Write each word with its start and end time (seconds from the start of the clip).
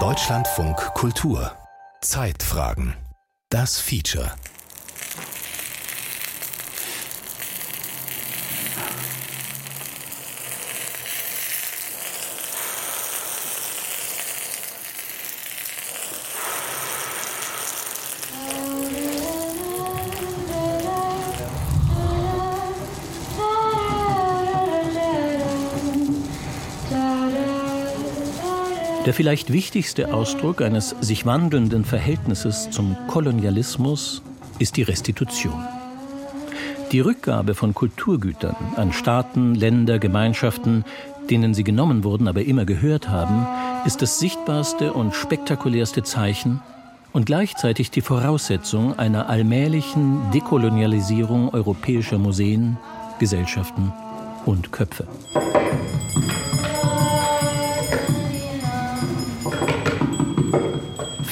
Deutschlandfunk 0.00 0.76
Kultur. 0.94 1.52
Zeitfragen. 2.00 2.96
Das 3.48 3.78
Feature 3.78 4.32
Der 29.06 29.14
vielleicht 29.14 29.52
wichtigste 29.52 30.12
Ausdruck 30.12 30.60
eines 30.60 30.90
sich 31.00 31.24
wandelnden 31.24 31.84
Verhältnisses 31.84 32.70
zum 32.70 32.96
Kolonialismus 33.06 34.20
ist 34.58 34.76
die 34.76 34.82
Restitution. 34.82 35.64
Die 36.90 36.98
Rückgabe 36.98 37.54
von 37.54 37.72
Kulturgütern 37.72 38.56
an 38.74 38.92
Staaten, 38.92 39.54
Länder, 39.54 40.00
Gemeinschaften, 40.00 40.84
denen 41.30 41.54
sie 41.54 41.62
genommen 41.62 42.02
wurden, 42.02 42.26
aber 42.26 42.42
immer 42.42 42.64
gehört 42.64 43.08
haben, 43.08 43.46
ist 43.84 44.02
das 44.02 44.18
sichtbarste 44.18 44.92
und 44.92 45.14
spektakulärste 45.14 46.02
Zeichen 46.02 46.60
und 47.12 47.26
gleichzeitig 47.26 47.92
die 47.92 48.00
Voraussetzung 48.00 48.98
einer 48.98 49.28
allmählichen 49.28 50.32
Dekolonialisierung 50.32 51.54
europäischer 51.54 52.18
Museen, 52.18 52.76
Gesellschaften 53.20 53.92
und 54.46 54.72
Köpfe. 54.72 55.06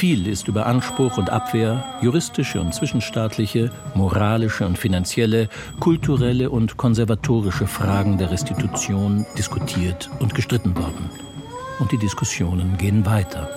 Viel 0.04 0.26
ist 0.26 0.48
über 0.48 0.66
Anspruch 0.66 1.16
und 1.16 1.30
Abwehr, 1.30 1.82
juristische 2.02 2.60
und 2.60 2.74
zwischenstaatliche, 2.74 3.70
moralische 3.94 4.66
und 4.66 4.76
finanzielle, 4.76 5.48
kulturelle 5.80 6.50
und 6.50 6.76
konservatorische 6.76 7.66
Fragen 7.66 8.18
der 8.18 8.30
Restitution 8.30 9.24
diskutiert 9.38 10.10
und 10.18 10.34
gestritten 10.34 10.76
worden. 10.76 11.08
Und 11.78 11.90
die 11.90 11.96
Diskussionen 11.96 12.76
gehen 12.76 13.06
weiter. 13.06 13.48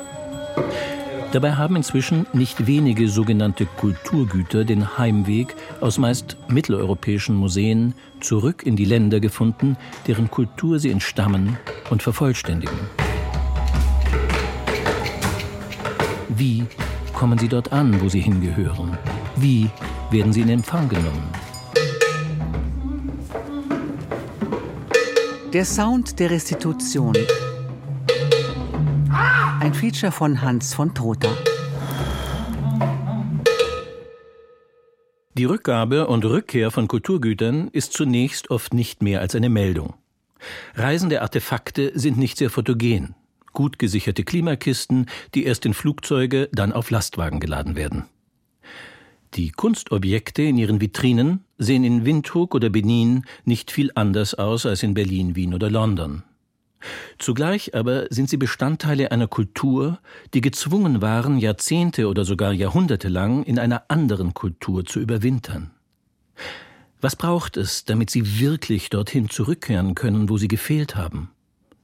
Dabei 1.33 1.55
haben 1.55 1.75
inzwischen 1.75 2.25
nicht 2.31 2.65
wenige 2.65 3.09
sogenannte 3.09 3.65
Kulturgüter 3.65 4.63
den 4.63 4.97
Heimweg 4.97 5.53
aus 5.81 5.97
meist 5.97 6.37
mitteleuropäischen 6.47 7.35
Museen 7.35 7.93
zurück 8.21 8.65
in 8.65 8.77
die 8.77 8.85
Länder 8.85 9.19
gefunden, 9.19 9.75
deren 10.07 10.31
Kultur 10.31 10.79
sie 10.79 10.91
entstammen 10.91 11.57
und 11.89 12.01
vervollständigen. 12.01 12.79
Wie 16.39 16.65
kommen 17.13 17.39
sie 17.39 17.47
dort 17.47 17.71
an, 17.71 17.99
wo 17.99 18.09
sie 18.09 18.19
hingehören? 18.19 18.95
Wie 19.37 19.71
werden 20.11 20.31
sie 20.31 20.41
in 20.41 20.49
Empfang 20.49 20.87
genommen? 20.87 21.31
Der 25.51 25.65
Sound 25.65 26.19
der 26.19 26.29
Restitution. 26.29 27.17
Ein 29.59 29.73
Feature 29.73 30.11
von 30.11 30.39
Hans 30.39 30.75
von 30.75 30.93
Trotha. 30.93 31.35
Die 35.33 35.45
Rückgabe 35.45 36.05
und 36.05 36.23
Rückkehr 36.23 36.69
von 36.69 36.87
Kulturgütern 36.87 37.69
ist 37.69 37.93
zunächst 37.93 38.51
oft 38.51 38.75
nicht 38.75 39.01
mehr 39.01 39.21
als 39.21 39.33
eine 39.33 39.49
Meldung. 39.49 39.95
Reisende 40.75 41.23
Artefakte 41.23 41.93
sind 41.95 42.19
nicht 42.19 42.37
sehr 42.37 42.51
fotogen 42.51 43.15
gut 43.57 43.79
gesicherte 43.79 44.23
Klimakisten, 44.23 45.07
die 45.33 45.43
erst 45.45 45.65
in 45.65 45.73
Flugzeuge, 45.73 46.47
dann 46.51 46.71
auf 46.71 46.91
Lastwagen 46.91 47.39
geladen 47.39 47.75
werden. 47.75 48.03
Die 49.33 49.49
Kunstobjekte 49.49 50.43
in 50.43 50.59
ihren 50.59 50.79
Vitrinen 50.79 51.43
sehen 51.57 51.83
in 51.83 52.05
Windhoek 52.05 52.53
oder 52.53 52.69
Benin 52.69 53.25
nicht 53.45 53.71
viel 53.71 53.89
anders 53.95 54.35
aus 54.35 54.67
als 54.67 54.83
in 54.83 54.93
Berlin, 54.93 55.35
Wien 55.35 55.55
oder 55.55 55.71
London. 55.71 56.21
Zugleich 57.17 57.73
aber 57.73 58.05
sind 58.11 58.29
sie 58.29 58.37
Bestandteile 58.37 59.11
einer 59.11 59.27
Kultur, 59.27 59.97
die 60.35 60.41
gezwungen 60.41 61.01
waren, 61.01 61.39
Jahrzehnte 61.39 62.09
oder 62.09 62.25
sogar 62.25 62.53
Jahrhunderte 62.53 63.09
lang 63.09 63.41
in 63.41 63.57
einer 63.57 63.85
anderen 63.87 64.35
Kultur 64.35 64.85
zu 64.85 64.99
überwintern. 64.99 65.71
Was 67.01 67.15
braucht 67.15 67.57
es, 67.57 67.85
damit 67.85 68.11
sie 68.11 68.39
wirklich 68.39 68.91
dorthin 68.91 69.31
zurückkehren 69.31 69.95
können, 69.95 70.29
wo 70.29 70.37
sie 70.37 70.47
gefehlt 70.47 70.95
haben? 70.95 71.31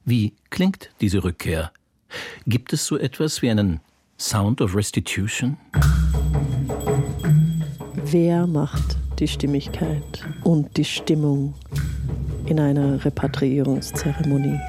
Wie 0.06 0.34
klingt 0.50 0.90
diese 1.00 1.24
Rückkehr? 1.24 1.72
Gibt 2.46 2.74
es 2.74 2.84
so 2.84 2.98
etwas 2.98 3.40
wie 3.40 3.48
einen 3.48 3.80
Sound 4.18 4.60
of 4.60 4.76
Restitution? 4.76 5.56
Wer 8.04 8.46
macht 8.46 8.98
die 9.18 9.26
Stimmigkeit 9.26 10.26
und 10.42 10.76
die 10.76 10.84
Stimmung 10.84 11.54
in 12.44 12.60
einer 12.60 13.02
Repatriierungszeremonie? 13.02 14.60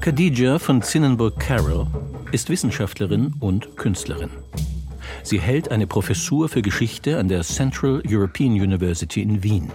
Khadija 0.00 0.58
von 0.58 0.82
Zinnenburg 0.82 1.38
Carroll 1.38 1.86
ist 2.32 2.50
Wissenschaftlerin 2.50 3.34
und 3.38 3.76
Künstlerin. 3.76 4.30
Sie 5.22 5.40
hält 5.40 5.70
eine 5.70 5.86
Professur 5.86 6.48
für 6.48 6.62
Geschichte 6.62 7.16
an 7.18 7.28
der 7.28 7.42
Central 7.42 8.02
European 8.08 8.54
University 8.54 9.22
in 9.22 9.44
Wien. 9.44 9.70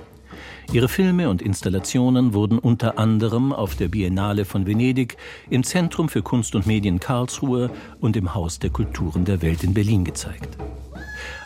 Ihre 0.71 0.87
Filme 0.87 1.31
und 1.31 1.41
Installationen 1.41 2.35
wurden 2.35 2.59
unter 2.59 2.99
anderem 2.99 3.51
auf 3.51 3.75
der 3.75 3.87
Biennale 3.87 4.45
von 4.45 4.67
Venedig, 4.67 5.17
im 5.49 5.63
Zentrum 5.63 6.09
für 6.09 6.21
Kunst 6.21 6.53
und 6.53 6.67
Medien 6.67 6.99
Karlsruhe 6.99 7.71
und 7.99 8.15
im 8.15 8.35
Haus 8.35 8.59
der 8.59 8.69
Kulturen 8.69 9.25
der 9.25 9.41
Welt 9.41 9.63
in 9.63 9.73
Berlin 9.73 10.03
gezeigt. 10.03 10.57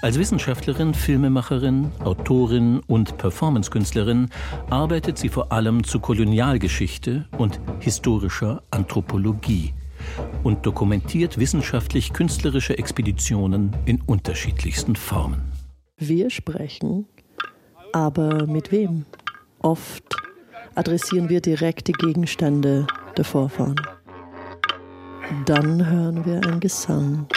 Als 0.02 0.20
Wissenschaftlerin, 0.20 0.94
Filmemacherin, 0.94 1.90
Autorin 2.04 2.82
und 2.86 3.18
Performancekünstlerin 3.18 4.30
arbeitet 4.70 5.18
sie 5.18 5.30
vor 5.30 5.54
allem 5.54 5.86
zu 5.86 6.02
Kolonialgeschichte 6.02 7.26
und 7.38 7.62
historischer 7.80 8.62
Anthropologie 8.72 9.74
und 10.44 10.66
dokumentiert 10.66 11.40
wissenschaftlich-künstlerische 11.40 12.78
Expeditionen 12.78 13.74
in 13.86 14.02
unterschiedlichsten 14.02 14.98
Formen. 14.98 15.54
Wir 15.98 16.30
sprechen 16.30 17.06
aber 17.94 18.46
mit 18.48 18.72
wem? 18.72 19.06
Oft 19.60 20.04
adressieren 20.76 21.30
wir 21.30 21.40
direkt 21.40 21.88
die 21.88 21.94
Gegenstände 21.94 22.86
der 23.16 23.24
Vorfahren. 23.24 23.80
Dann 25.46 25.90
hören 25.90 26.26
wir 26.26 26.44
ein 26.46 26.60
Gesang. 26.60 27.28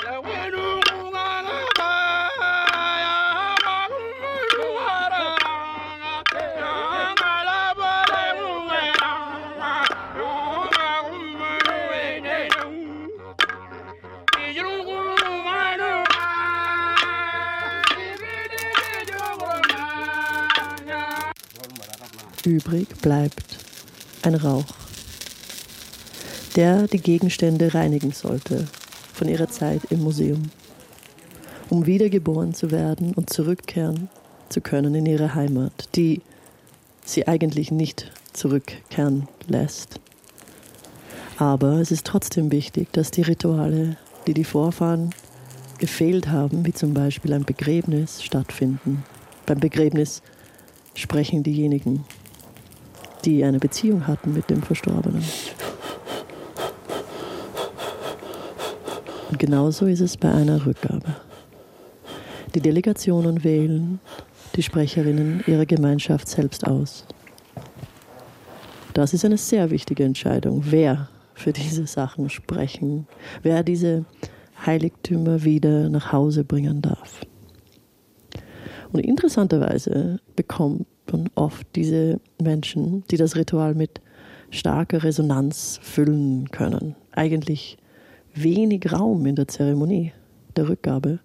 Übrig 22.47 22.87
bleibt 23.03 23.59
ein 24.23 24.37
Rauch, 24.37 24.73
der 26.55 26.87
die 26.87 27.01
Gegenstände 27.01 27.75
reinigen 27.75 28.13
sollte 28.13 28.69
von 29.13 29.29
ihrer 29.29 29.49
Zeit 29.49 29.83
im 29.91 30.05
Museum, 30.05 30.45
um 31.71 31.87
wiedergeboren 31.87 32.55
zu 32.55 32.71
werden 32.71 33.15
und 33.15 33.31
zurückkehren 33.31 34.09
zu 34.49 34.61
können 34.61 34.95
in 34.95 35.07
ihre 35.07 35.35
Heimat, 35.35 35.89
die 35.97 36.23
sie 37.05 37.27
eigentlich 37.27 37.73
nicht 37.73 38.13
zurückkehren 38.33 39.27
lässt. 39.49 39.99
Aber 41.39 41.81
es 41.81 41.91
ist 41.91 42.07
trotzdem 42.07 42.53
wichtig, 42.53 42.93
dass 42.93 43.11
die 43.11 43.23
Rituale, 43.23 43.97
die 44.29 44.35
die 44.35 44.45
Vorfahren 44.45 45.11
gefehlt 45.79 46.29
haben, 46.29 46.65
wie 46.65 46.73
zum 46.73 46.95
Beispiel 46.95 47.33
ein 47.33 47.45
Begräbnis, 47.45 48.23
stattfinden. 48.23 49.03
Beim 49.47 49.59
Begräbnis 49.59 50.23
sprechen 50.95 51.43
diejenigen, 51.43 52.05
die 53.27 53.45
eine 53.45 53.59
Beziehung 53.59 54.07
hatten 54.07 54.33
mit 54.33 54.49
dem 54.49 54.63
Verstorbenen. 54.63 55.25
Und 59.31 59.39
genauso 59.39 59.87
ist 59.87 60.01
es 60.01 60.17
bei 60.17 60.33
einer 60.33 60.65
Rückgabe. 60.65 61.17
Die 62.55 62.61
Delegationen 62.61 63.43
wählen 63.43 63.99
die 64.55 64.63
Sprecherinnen 64.63 65.43
ihrer 65.47 65.67
Gemeinschaft 65.67 66.29
selbst 66.29 66.67
aus. 66.67 67.05
Das 68.95 69.13
ist 69.13 69.25
eine 69.25 69.37
sehr 69.37 69.71
wichtige 69.71 70.05
Entscheidung, 70.05 70.63
wer 70.71 71.09
für 71.35 71.53
diese 71.53 71.87
Sachen 71.87 72.31
sprechen, 72.31 73.07
wer 73.43 73.63
diese 73.63 74.07
Heiligtümer 74.65 75.45
wieder 75.45 75.91
nach 75.91 76.13
Hause 76.13 76.45
bringen 76.45 76.81
darf. 76.81 77.21
Und 78.93 79.01
interessanterweise 79.01 80.21
bekommt 80.35 80.87
man 81.13 81.29
oft 81.35 81.67
diese 81.75 82.21
Menschen, 82.41 83.05
die 83.11 83.17
das 83.17 83.37
Ritual 83.37 83.75
mit 83.75 84.01
starke 84.51 85.03
Resonanz 85.03 85.79
füllen 85.83 86.51
können. 86.51 86.95
Eigentlich 87.13 87.77
wenig 88.35 88.93
Raum 88.93 89.27
in 89.27 89.37
der 89.37 89.49
Zeremonie 89.49 90.13
der 90.57 90.69
Rückgabe. 90.69 91.21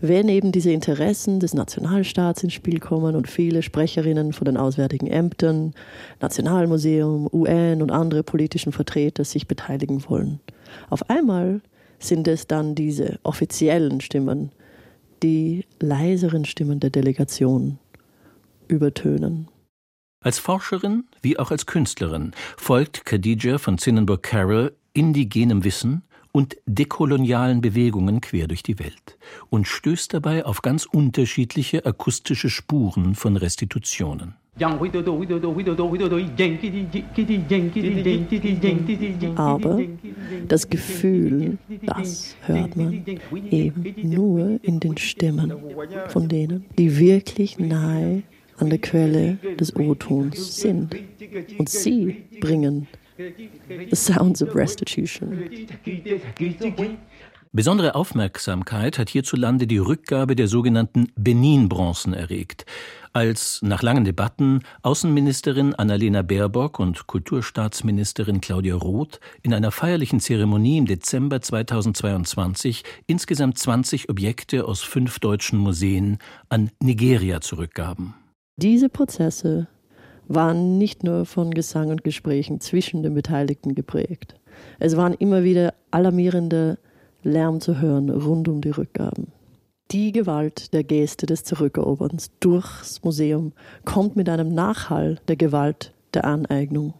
Wenn 0.00 0.28
eben 0.28 0.52
diese 0.52 0.70
Interessen 0.70 1.38
des 1.38 1.52
Nationalstaats 1.52 2.42
ins 2.42 2.54
Spiel 2.54 2.80
kommen 2.80 3.14
und 3.14 3.28
viele 3.28 3.62
Sprecherinnen 3.62 4.32
von 4.32 4.46
den 4.46 4.56
auswärtigen 4.56 5.06
Ämtern, 5.06 5.74
Nationalmuseum, 6.20 7.28
UN 7.30 7.82
und 7.82 7.90
andere 7.90 8.22
politischen 8.22 8.72
Vertreter 8.72 9.24
sich 9.24 9.46
beteiligen 9.46 10.02
wollen. 10.08 10.40
Auf 10.88 11.10
einmal 11.10 11.60
sind 11.98 12.26
es 12.26 12.46
dann 12.46 12.74
diese 12.74 13.18
offiziellen 13.22 14.00
Stimmen, 14.00 14.50
die 15.22 15.64
leiseren 15.80 16.44
Stimmen 16.44 16.80
der 16.80 16.90
Delegation 16.90 17.78
übertönen. 18.68 19.48
Als 20.22 20.38
Forscherin 20.38 21.04
wie 21.22 21.38
auch 21.38 21.50
als 21.50 21.66
Künstlerin 21.66 22.32
folgt 22.56 23.04
Khadija 23.04 23.58
von 23.58 23.78
Zinnenburg 23.78 24.22
Carroll 24.22 24.74
indigenem 24.92 25.62
Wissen 25.62 26.02
und 26.32 26.56
dekolonialen 26.66 27.60
Bewegungen 27.60 28.20
quer 28.20 28.46
durch 28.46 28.62
die 28.62 28.78
Welt 28.78 29.16
und 29.50 29.66
stößt 29.66 30.12
dabei 30.12 30.44
auf 30.44 30.62
ganz 30.62 30.84
unterschiedliche 30.84 31.86
akustische 31.86 32.50
Spuren 32.50 33.14
von 33.14 33.36
Restitutionen. 33.36 34.34
Aber 39.36 39.80
das 40.48 40.70
Gefühl, 40.70 41.58
das 41.82 42.36
hört 42.42 42.76
man 42.76 43.04
eben 43.50 43.94
nur 44.02 44.58
in 44.62 44.80
den 44.80 44.96
Stimmen 44.96 45.52
von 46.08 46.28
denen, 46.28 46.64
die 46.78 46.98
wirklich 46.98 47.58
nahe 47.58 48.22
an 48.58 48.70
der 48.70 48.78
Quelle 48.78 49.38
des 49.58 49.74
O-Tons 49.76 50.56
sind. 50.56 50.94
Und 51.58 51.68
sie 51.68 52.24
bringen 52.40 52.88
the 53.16 53.96
sounds 53.96 54.42
of 54.42 54.54
restitution. 54.54 55.48
Besondere 57.52 57.94
Aufmerksamkeit 57.94 58.98
hat 58.98 59.08
hierzulande 59.08 59.66
die 59.66 59.78
Rückgabe 59.78 60.36
der 60.36 60.46
sogenannten 60.46 61.10
Benin-Bronzen 61.16 62.12
erregt, 62.12 62.66
als 63.14 63.62
nach 63.62 63.82
langen 63.82 64.04
Debatten 64.04 64.60
Außenministerin 64.82 65.74
Annalena 65.74 66.20
Baerbock 66.20 66.78
und 66.78 67.06
Kulturstaatsministerin 67.06 68.42
Claudia 68.42 68.74
Roth 68.74 69.20
in 69.42 69.54
einer 69.54 69.70
feierlichen 69.70 70.20
Zeremonie 70.20 70.76
im 70.76 70.84
Dezember 70.84 71.40
2022 71.40 72.84
insgesamt 73.06 73.56
20 73.56 74.10
Objekte 74.10 74.66
aus 74.66 74.82
fünf 74.82 75.18
deutschen 75.18 75.58
Museen 75.58 76.18
an 76.50 76.70
Nigeria 76.82 77.40
zurückgaben. 77.40 78.12
Diese 78.58 78.88
Prozesse 78.88 79.68
waren 80.28 80.78
nicht 80.78 81.04
nur 81.04 81.26
von 81.26 81.50
Gesang 81.50 81.90
und 81.90 82.04
Gesprächen 82.04 82.58
zwischen 82.58 83.02
den 83.02 83.12
Beteiligten 83.12 83.74
geprägt. 83.74 84.34
Es 84.78 84.96
waren 84.96 85.12
immer 85.12 85.44
wieder 85.44 85.74
alarmierende 85.90 86.78
Lärm 87.22 87.60
zu 87.60 87.82
hören 87.82 88.08
rund 88.08 88.48
um 88.48 88.62
die 88.62 88.70
Rückgaben. 88.70 89.26
Die 89.90 90.10
Gewalt 90.10 90.72
der 90.72 90.84
Geste 90.84 91.26
des 91.26 91.44
Zurückeroberns 91.44 92.30
durchs 92.40 93.04
Museum 93.04 93.52
kommt 93.84 94.16
mit 94.16 94.30
einem 94.30 94.54
Nachhall 94.54 95.18
der 95.28 95.36
Gewalt 95.36 95.92
der 96.14 96.24
Aneignung. 96.24 96.94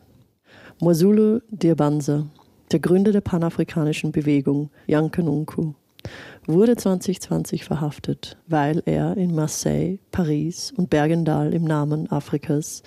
Mwazulu 0.83 1.41
Dirbanza, 1.49 2.27
der 2.71 2.81
Gründer 2.81 3.13
der 3.13 3.23
panafrikanischen 3.23 4.13
Bewegung 4.13 4.69
Yankanunku, 4.87 5.73
wurde 6.47 6.77
2020 6.77 7.65
verhaftet, 7.65 8.37
weil 8.47 8.83
er 8.87 9.17
in 9.17 9.35
Marseille, 9.35 9.99
Paris 10.13 10.73
und 10.77 10.91
Bergendal 10.91 11.53
im 11.53 11.65
Namen 11.65 12.11
Afrikas 12.11 12.83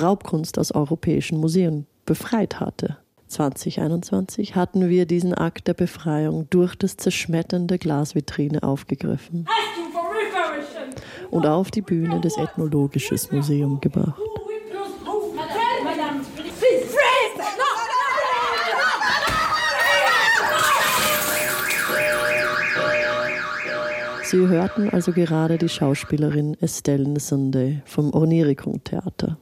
Raubkunst 0.00 0.58
aus 0.58 0.72
europäischen 0.72 1.38
Museen 1.38 1.86
befreit 2.06 2.60
hatte. 2.60 2.98
2021 3.28 4.54
hatten 4.54 4.88
wir 4.88 5.06
diesen 5.06 5.34
Akt 5.34 5.66
der 5.66 5.74
Befreiung 5.74 6.48
durch 6.50 6.76
das 6.76 6.96
Zerschmettern 6.96 7.66
der 7.66 7.78
Glasvitrine 7.78 8.62
aufgegriffen 8.62 9.46
und 11.30 11.46
auf 11.46 11.70
die 11.70 11.82
Bühne 11.82 12.20
des 12.20 12.36
Ethnologischen 12.36 13.18
Museums 13.32 13.80
gebracht. 13.80 14.20
Sie 24.34 24.48
hörten 24.48 24.90
also 24.90 25.12
gerade 25.12 25.58
die 25.58 25.68
Schauspielerin 25.68 26.56
Estelle 26.60 27.08
Nsende 27.08 27.82
vom 27.84 28.12
Ornirikung 28.12 28.82
Theater 28.82 29.38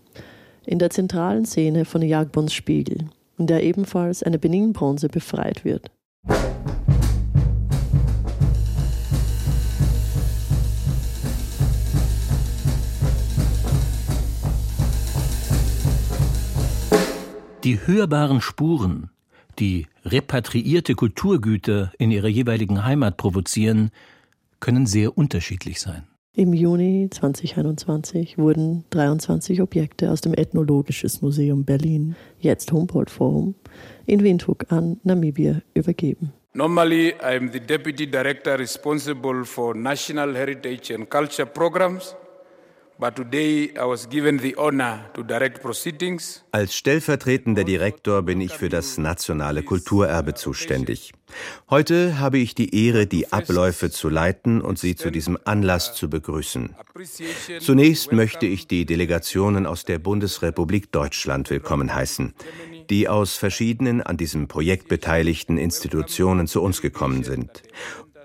in 0.67 0.79
der 0.79 0.91
zentralen 0.91 1.47
Szene 1.47 1.87
von 1.87 2.03
Jagbons 2.03 2.53
Spiegel, 2.53 3.09
in 3.39 3.47
der 3.47 3.63
ebenfalls 3.63 4.23
eine 4.23 4.39
Benin-Bronze 4.39 5.09
befreit 5.09 5.65
wird. 5.65 5.91
Die 17.65 17.81
hörbaren 17.87 18.43
Spuren, 18.43 19.09
die 19.59 19.87
repatriierte 20.05 20.95
Kulturgüter 20.95 21.93
in 21.97 22.11
ihrer 22.11 22.29
jeweiligen 22.29 22.85
Heimat 22.85 23.17
provozieren, 23.17 23.91
können 24.63 24.87
sehr 24.87 25.19
unterschiedlich 25.19 25.81
sein. 25.81 26.07
Im 26.35 26.55
Juni 26.55 27.09
2021 27.11 28.39
wurden 28.39 28.85
23 28.89 29.61
Objekte 29.61 30.11
aus 30.11 30.23
dem 30.23 30.33
Ethnologischen 30.33 31.11
Museum 31.21 31.67
Berlin, 31.67 32.17
jetzt 32.39 32.73
Humboldt 32.73 33.11
Forum, 33.11 33.55
in 34.07 34.23
Windhoek 34.23 34.65
an 34.73 34.99
Namibia 35.03 35.61
übergeben. 35.75 36.33
Normally, 36.55 37.09
I 37.21 37.37
am 37.37 37.53
the 37.53 37.61
deputy 37.61 38.07
director 38.07 38.59
responsible 38.59 39.45
for 39.45 39.75
national 39.75 40.35
heritage 40.35 40.95
and 40.95 41.11
culture 41.11 41.47
programs. 41.47 42.15
Als 46.53 46.77
stellvertretender 46.77 47.65
Direktor 47.65 48.23
bin 48.23 48.41
ich 48.41 48.53
für 48.53 48.69
das 48.69 48.97
nationale 48.97 49.65
Kulturerbe 49.65 50.35
zuständig. 50.35 51.13
Heute 51.69 52.21
habe 52.21 52.39
ich 52.39 52.55
die 52.55 52.87
Ehre, 52.87 53.09
die 53.09 53.33
Abläufe 53.33 53.91
zu 53.91 54.09
leiten 54.09 54.61
und 54.61 54.79
Sie 54.79 54.95
zu 54.95 55.11
diesem 55.11 55.37
Anlass 55.45 55.95
zu 55.95 56.09
begrüßen. 56.09 56.77
Zunächst 57.59 58.13
möchte 58.13 58.47
ich 58.47 58.69
die 58.69 58.87
Delegationen 58.87 59.67
aus 59.67 59.85
der 59.85 59.99
Bundesrepublik 59.99 60.93
Deutschland 60.93 61.51
willkommen 61.51 61.93
heißen, 61.93 62.35
die 62.89 63.09
aus 63.09 63.37
verschiedenen 63.37 64.01
an 64.01 64.17
diesem 64.17 64.47
Projekt 64.47 64.87
beteiligten 64.87 65.59
Institutionen 65.59 66.47
zu 66.47 66.63
uns 66.63 66.81
gekommen 66.81 67.25
sind. 67.25 67.65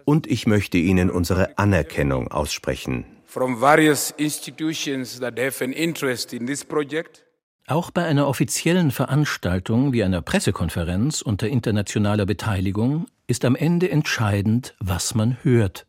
Und 0.06 0.28
ich 0.28 0.46
möchte 0.46 0.78
Ihnen 0.78 1.10
unsere 1.10 1.58
Anerkennung 1.58 2.28
aussprechen 2.28 3.17
from 3.38 3.62
various 3.62 4.12
institutions 4.17 5.20
that 5.20 5.38
have 5.38 5.63
an 5.63 5.72
interest 5.72 6.34
in 6.34 6.48
this 6.48 6.65
project. 6.65 7.24
Auch 7.67 7.91
bei 7.91 8.03
einer 8.03 8.27
offiziellen 8.27 8.89
Veranstaltung 8.89 9.94
wie 9.94 10.03
einer 10.03 10.24
Pressekonferenz 10.24 11.22
unter 11.22 11.48
internationaler 11.48 12.25
Beteiligung 12.25 13.06
ist 13.27 13.46
am 13.46 13.56
Ende 13.56 13.91
entscheidend, 13.91 14.74
was 14.79 15.13
man 15.13 15.38
hört, 15.44 15.86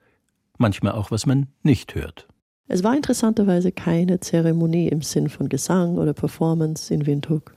manchmal 0.59 0.93
auch, 0.93 1.11
was 1.11 1.25
man 1.25 1.47
nicht 1.63 1.95
hört. 1.95 2.29
Es 2.67 2.85
war 2.85 2.95
interessanterweise 2.95 3.73
keine 3.73 4.21
Zeremonie 4.21 4.89
im 4.89 5.01
Sinn 5.01 5.31
von 5.31 5.49
Gesang 5.49 5.97
oder 5.97 6.13
Performance 6.13 6.93
in 6.93 7.07
Windhoek. 7.07 7.55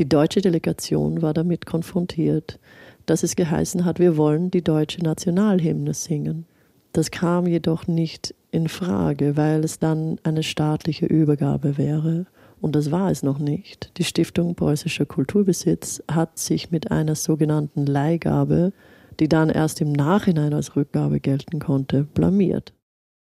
Die 0.00 0.08
deutsche 0.08 0.40
Delegation 0.40 1.22
war 1.22 1.32
damit 1.32 1.64
konfrontiert, 1.64 2.58
dass 3.06 3.22
es 3.22 3.36
geheißen 3.36 3.84
hat, 3.84 4.00
wir 4.00 4.16
wollen 4.16 4.50
die 4.50 4.64
deutsche 4.64 5.00
Nationalhymne 5.00 5.94
singen. 5.94 6.44
Das 6.92 7.12
kam 7.12 7.46
jedoch 7.46 7.86
nicht 7.86 8.34
in 8.52 8.68
Frage, 8.68 9.36
weil 9.36 9.64
es 9.64 9.80
dann 9.80 10.18
eine 10.22 10.44
staatliche 10.44 11.06
Übergabe 11.06 11.78
wäre. 11.78 12.26
Und 12.60 12.76
das 12.76 12.92
war 12.92 13.10
es 13.10 13.24
noch 13.24 13.40
nicht. 13.40 13.90
Die 13.98 14.04
Stiftung 14.04 14.54
Preußischer 14.54 15.06
Kulturbesitz 15.06 16.02
hat 16.08 16.38
sich 16.38 16.70
mit 16.70 16.92
einer 16.92 17.16
sogenannten 17.16 17.86
Leihgabe, 17.86 18.72
die 19.18 19.28
dann 19.28 19.50
erst 19.50 19.80
im 19.80 19.90
Nachhinein 19.90 20.54
als 20.54 20.76
Rückgabe 20.76 21.18
gelten 21.18 21.58
konnte, 21.58 22.04
blamiert. 22.04 22.72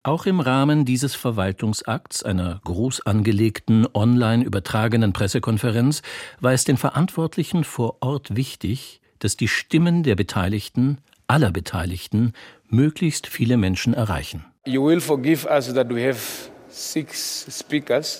Auch 0.03 0.25
im 0.25 0.39
Rahmen 0.39 0.83
dieses 0.83 1.15
Verwaltungsakts, 1.15 2.23
einer 2.23 2.59
groß 2.63 3.05
angelegten, 3.05 3.87
online 3.93 4.43
übertragenen 4.43 5.13
Pressekonferenz, 5.13 6.01
war 6.39 6.53
es 6.53 6.65
den 6.65 6.77
Verantwortlichen 6.77 7.63
vor 7.63 7.97
Ort 8.01 8.35
wichtig, 8.35 8.99
dass 9.19 9.37
die 9.37 9.47
Stimmen 9.47 10.03
der 10.03 10.15
Beteiligten, 10.15 10.97
aller 11.27 11.51
Beteiligten, 11.51 12.33
möglichst 12.67 13.27
viele 13.27 13.57
Menschen 13.57 13.93
erreichen. 13.93 14.45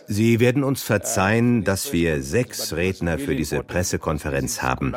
Sie 0.08 0.40
werden 0.40 0.64
uns 0.64 0.82
verzeihen, 0.82 1.64
dass 1.64 1.94
wir 1.94 2.24
sechs 2.24 2.74
Redner 2.74 3.20
für 3.20 3.36
diese 3.36 3.62
Pressekonferenz 3.62 4.64
haben. 4.64 4.94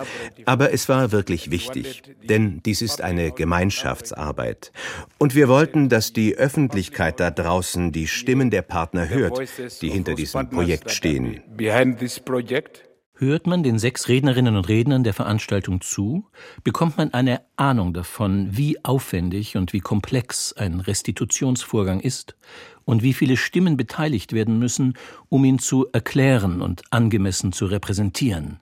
Aber 0.47 0.73
es 0.73 0.89
war 0.89 1.13
wirklich 1.13 1.51
wichtig, 1.51 2.03
denn 2.23 2.63
dies 2.65 2.81
ist 2.81 3.03
eine 3.03 3.31
Gemeinschaftsarbeit. 3.31 4.73
Und 5.19 5.35
wir 5.35 5.49
wollten, 5.49 5.91
dass 5.91 6.15
die 6.15 6.35
Öffentlichkeit 6.35 7.21
da 7.21 7.31
draußen 7.31 7.93
die 7.93 8.09
Stimmen 8.09 8.51
der 8.51 8.63
Partner 8.63 9.11
hört, 9.11 9.39
die 9.83 9.91
hinter 9.91 10.15
diesem 10.15 10.49
Projekt 10.49 10.93
stehen. 10.93 11.43
Hört 13.17 13.47
man 13.47 13.63
den 13.63 13.79
sechs 13.79 14.09
Rednerinnen 14.09 14.57
und 14.57 14.69
Rednern 14.69 15.05
der 15.05 15.15
Veranstaltung 15.15 15.81
zu, 15.81 16.27
bekommt 16.65 16.99
man 16.99 17.15
eine 17.15 17.43
Ahnung 17.55 17.95
davon, 17.95 18.49
wie 18.51 18.85
aufwendig 18.85 19.57
und 19.57 19.73
wie 19.73 19.79
komplex 19.79 20.53
ein 20.53 20.81
Restitutionsvorgang 20.81 22.01
ist 22.01 22.35
und 22.85 23.05
wie 23.05 23.15
viele 23.15 23.37
Stimmen 23.37 23.77
beteiligt 23.77 24.33
werden 24.33 24.59
müssen, 24.59 24.95
um 25.29 25.45
ihn 25.45 25.61
zu 25.61 25.87
erklären 25.93 26.61
und 26.61 26.83
angemessen 26.91 27.53
zu 27.53 27.67
repräsentieren. 27.67 28.59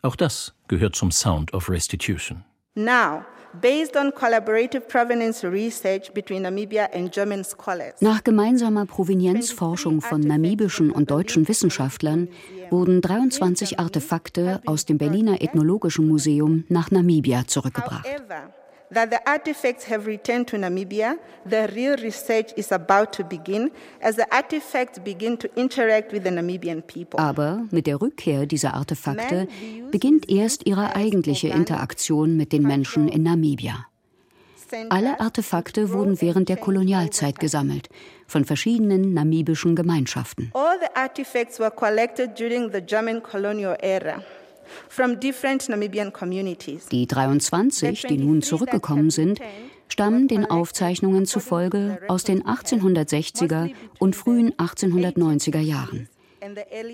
Auch 0.00 0.14
das 0.14 0.54
gehört 0.68 0.94
zum 0.94 1.10
Sound 1.10 1.52
of 1.52 1.68
Restitution. 1.68 2.44
Now, 2.76 3.24
based 3.60 3.96
on 3.96 4.12
collaborative 4.12 4.88
provenance 4.88 5.44
research 5.44 6.12
between 6.12 6.42
Namibia 6.42 6.88
and 6.92 7.12
German 7.12 7.44
scholars. 7.44 8.00
Nach 8.00 8.24
gemeinsamer 8.24 8.86
Provenienzforschung 8.86 10.00
von 10.00 10.20
namibischen 10.20 10.90
und 10.90 11.10
deutschen 11.10 11.48
Wissenschaftlern 11.48 12.28
wurden 12.70 13.00
23 13.00 13.78
Artefakte 13.78 14.60
aus 14.66 14.86
dem 14.86 14.98
Berliner 14.98 15.42
Ethnologischen 15.42 16.08
Museum 16.08 16.64
nach 16.68 16.90
Namibia 16.90 17.46
zurückgebracht. 17.46 18.06
That 18.92 19.10
the 19.10 19.26
artifacts 19.26 19.88
have 19.88 20.06
returned 20.06 20.48
to 20.48 20.58
Namibia, 20.58 21.16
the 21.46 21.66
real 21.74 21.96
research 21.96 22.52
is 22.56 22.72
about 22.72 23.12
to 23.12 23.24
begin 23.24 23.70
as 24.02 24.16
the 24.16 24.26
artifacts 24.30 24.98
begin 24.98 25.38
to 25.38 25.48
interact 25.56 26.12
with 26.12 26.24
the 26.24 26.30
Namibian 26.30 26.82
people. 26.82 27.18
Aber 27.18 27.62
mit 27.70 27.86
der 27.86 28.02
Rückkehr 28.02 28.44
dieser 28.44 28.74
Artefakte 28.74 29.48
beginnt 29.90 30.28
erst 30.28 30.66
ihre 30.66 30.94
eigentliche 30.94 31.48
Interaktion 31.48 32.36
mit 32.36 32.52
den 32.52 32.64
Menschen 32.64 33.08
in 33.08 33.22
Namibia. 33.22 33.86
Alle 34.90 35.20
Artefakte 35.20 35.92
wurden 35.92 36.20
während 36.20 36.48
der 36.48 36.56
Kolonialzeit 36.56 37.38
gesammelt, 37.38 37.88
von 38.26 38.44
verschiedenen 38.44 39.14
namibischen 39.14 39.76
Gemeinschaften. 39.76 40.50
All 40.54 40.78
the 40.80 40.94
artifacts 40.94 41.58
were 41.58 41.70
collected 41.70 42.38
during 42.38 42.70
the 42.72 42.80
German 42.80 43.22
colonial 43.22 43.76
era. 43.80 44.22
From 44.88 45.20
different 45.20 45.68
Namibian 45.68 46.12
communities. 46.12 46.86
Die 46.88 47.06
23, 47.06 48.02
die 48.02 48.18
nun 48.18 48.42
zurückgekommen 48.42 49.10
sind, 49.10 49.40
stammen 49.88 50.28
den 50.28 50.46
Aufzeichnungen 50.46 51.26
zufolge 51.26 51.98
aus 52.08 52.24
den 52.24 52.42
1860er 52.42 53.70
und 53.98 54.16
frühen 54.16 54.52
1890er 54.54 55.60
Jahren. 55.60 56.08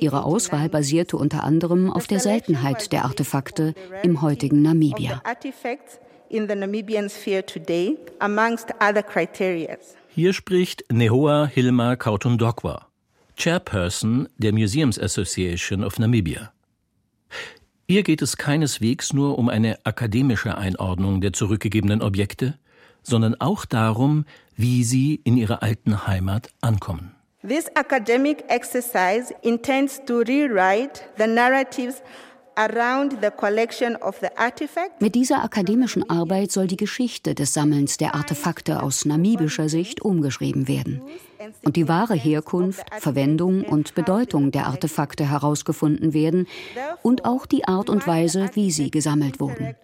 Ihre 0.00 0.25
Auswahl 0.25 0.68
basierte 0.68 1.16
unter 1.16 1.44
anderem 1.44 1.90
auf 1.90 2.06
der 2.06 2.20
Seltenheit 2.20 2.92
der 2.92 3.04
Artefakte 3.04 3.75
im 4.02 4.20
heutigen 4.20 4.62
Namibia. 4.62 5.22
Hier 10.08 10.32
spricht 10.32 10.84
Nehoa 10.92 11.46
Hilma 11.46 11.96
Kautundokwa, 11.96 12.87
Chairperson 13.37 14.28
der 14.37 14.52
Museums 14.52 14.98
Association 14.98 15.84
of 15.84 15.98
Namibia. 15.98 16.52
Ihr 17.90 18.02
geht 18.02 18.21
es 18.21 18.37
keineswegs 18.37 19.14
nur 19.14 19.38
um 19.38 19.49
eine 19.49 19.78
akademische 19.85 20.59
Einordnung 20.59 21.23
der 21.23 21.33
zurückgegebenen 21.33 22.02
Objekte, 22.02 22.59
sondern 23.02 23.35
auch 23.40 23.64
darum, 23.64 24.26
wie 24.57 24.85
sie 24.85 25.23
in 25.25 25.38
ihrer 25.38 25.62
alten 25.62 26.07
Heimat 26.07 26.50
ankommen. 26.61 27.14
This 27.40 27.66
academic 27.76 28.45
exercise 28.49 29.33
intends 29.40 30.02
to 30.04 30.18
rewrite 30.18 31.00
the 31.16 31.26
narratives 31.26 32.02
mit 34.99 35.14
dieser 35.14 35.45
akademischen 35.45 36.11
Arbeit 36.11 36.50
soll 36.50 36.66
die 36.66 36.76
Geschichte 36.76 37.37
des 37.37 37.54
Sammelns 37.54 37.99
der 37.99 38.16
Artefakte 38.16 38.83
aus 38.83 39.04
namibischer 39.04 39.68
Sicht 39.68 40.02
umgeschrieben 40.02 40.66
werden 40.66 41.00
und 41.64 41.76
die 41.76 41.88
wahre 41.88 42.14
Herkunft, 42.14 42.85
Verwendung 42.99 43.62
und 43.64 43.95
Bedeutung 43.95 44.50
der 44.50 44.66
Artefakte 44.66 45.28
herausgefunden 45.28 46.12
werden 46.14 46.47
und 47.02 47.25
auch 47.25 47.47
die 47.47 47.64
Art 47.66 47.90
und 47.90 48.07
Weise, 48.07 48.50
wie 48.54 48.71
sie 48.71 48.90
gesammelt 48.90 49.40
wurden. 49.40 49.75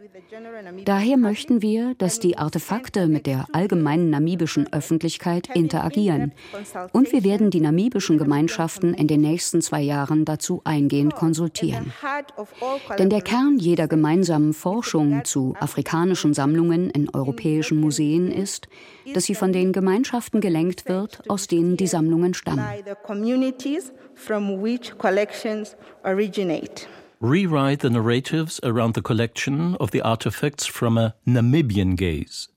Daher 0.84 1.16
möchten 1.16 1.62
wir, 1.62 1.94
dass 1.94 2.18
die 2.18 2.38
Artefakte 2.38 3.06
mit 3.06 3.26
der 3.26 3.46
allgemeinen 3.52 4.10
namibischen 4.10 4.72
Öffentlichkeit 4.72 5.48
interagieren. 5.54 6.32
Und 6.92 7.12
wir 7.12 7.24
werden 7.24 7.50
die 7.50 7.60
namibischen 7.60 8.18
Gemeinschaften 8.18 8.94
in 8.94 9.06
den 9.06 9.20
nächsten 9.20 9.62
zwei 9.62 9.80
Jahren 9.80 10.24
dazu 10.24 10.60
eingehend 10.64 11.14
konsultieren. 11.14 11.92
Denn 12.98 13.10
der 13.10 13.22
Kern 13.22 13.58
jeder 13.58 13.86
gemeinsamen 13.86 14.54
Forschung 14.54 15.24
zu 15.24 15.54
afrikanischen 15.60 16.34
Sammlungen 16.34 16.90
in 16.90 17.08
europäischen 17.10 17.80
Museen 17.80 18.30
ist, 18.30 18.68
dass 19.12 19.24
sie 19.24 19.34
von 19.34 19.52
den 19.52 19.72
Gemeinschaften 19.72 20.40
gelenkt 20.40 20.88
wird, 20.88 21.28
aus 21.28 21.43
denen 21.46 21.76
die 21.76 21.86
Sammlungen 21.86 22.34
stammen. 22.34 22.64
Rewrite 27.20 27.80
the 27.80 27.90
narratives 27.90 28.62
around 28.62 28.94
the 28.94 29.00
collection 29.00 29.76
of 29.76 29.90
the 29.92 30.02
artifacts 30.02 30.66
from 30.66 30.98
a 30.98 31.14
Namibian 31.24 31.96
gaze. 31.96 32.48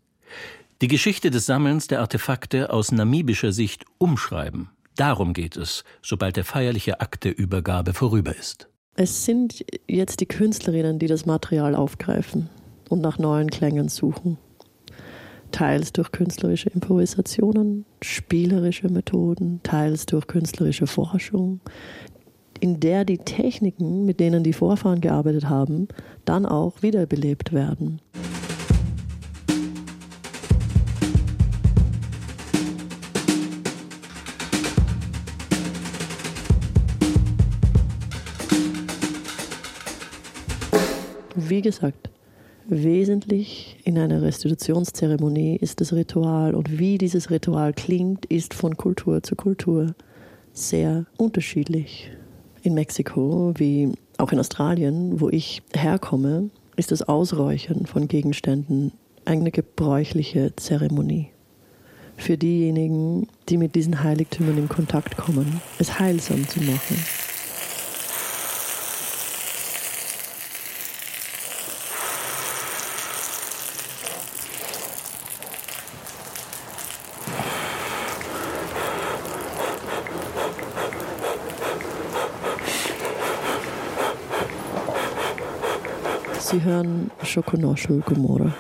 Die 0.81 0.87
Geschichte 0.87 1.31
des 1.31 1.45
Sammelns 1.45 1.87
der 1.87 2.01
Artefakte 2.01 2.71
aus 2.71 2.91
namibischer 2.91 3.51
Sicht 3.51 3.85
umschreiben. 3.97 4.69
Darum 4.95 5.33
geht 5.33 5.57
es, 5.57 5.83
sobald 6.01 6.35
der 6.35 6.43
feierliche 6.43 6.99
Akt 6.99 7.23
der 7.23 7.37
Übergabe 7.37 7.93
vorüber 7.93 8.35
ist. 8.35 8.67
Es 8.95 9.25
sind 9.25 9.63
jetzt 9.87 10.19
die 10.19 10.25
Künstlerinnen, 10.25 10.99
die 10.99 11.07
das 11.07 11.25
Material 11.25 11.75
aufgreifen 11.75 12.49
und 12.89 13.01
nach 13.01 13.19
neuen 13.19 13.49
Klängen 13.49 13.89
suchen. 13.89 14.37
Teils 15.51 15.91
durch 15.93 16.11
künstlerische 16.11 16.69
Improvisationen, 16.69 17.85
spielerische 18.01 18.89
Methoden, 18.89 19.59
teils 19.63 20.05
durch 20.05 20.27
künstlerische 20.27 20.87
Forschung, 20.87 21.61
in 22.59 22.79
der 22.79 23.05
die 23.05 23.17
Techniken, 23.17 24.05
mit 24.05 24.19
denen 24.19 24.43
die 24.43 24.53
Vorfahren 24.53 25.01
gearbeitet 25.01 25.49
haben, 25.49 25.87
dann 26.25 26.45
auch 26.45 26.81
wiederbelebt 26.81 27.53
werden. 27.53 28.01
Wie 41.35 41.61
gesagt, 41.61 42.09
wesentlich 42.69 43.77
in 43.83 43.97
einer 43.97 44.21
Restitutionszeremonie 44.21 45.55
ist 45.55 45.81
das 45.81 45.93
Ritual 45.93 46.55
und 46.55 46.79
wie 46.79 46.97
dieses 46.97 47.29
Ritual 47.29 47.73
klingt, 47.73 48.25
ist 48.25 48.53
von 48.53 48.77
Kultur 48.77 49.23
zu 49.23 49.35
Kultur 49.35 49.95
sehr 50.53 51.05
unterschiedlich 51.17 52.11
in 52.63 52.73
Mexiko 52.73 53.53
wie 53.57 53.93
auch 54.17 54.31
in 54.31 54.39
Australien, 54.39 55.21
wo 55.21 55.29
ich 55.29 55.61
herkomme, 55.73 56.49
ist 56.75 56.91
das 56.91 57.01
Ausräuchern 57.03 57.85
von 57.85 58.07
Gegenständen 58.07 58.91
eine 59.25 59.51
gebräuchliche 59.51 60.55
Zeremonie. 60.55 61.29
Für 62.15 62.37
diejenigen, 62.37 63.27
die 63.49 63.57
mit 63.57 63.75
diesen 63.75 64.03
Heiligtümern 64.03 64.57
in 64.57 64.69
Kontakt 64.69 65.17
kommen, 65.17 65.61
es 65.79 65.99
heilsam 65.99 66.47
zu 66.47 66.59
machen. 66.61 66.97
Sie 86.57 86.63
hören 86.63 87.11
Choconosho 87.23 88.01
Gomorra. 88.03 88.51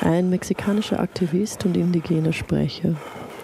Ein 0.00 0.28
mexikanischer 0.28 0.98
Aktivist 0.98 1.64
und 1.64 1.76
indigener 1.76 2.32
Sprecher, 2.32 2.96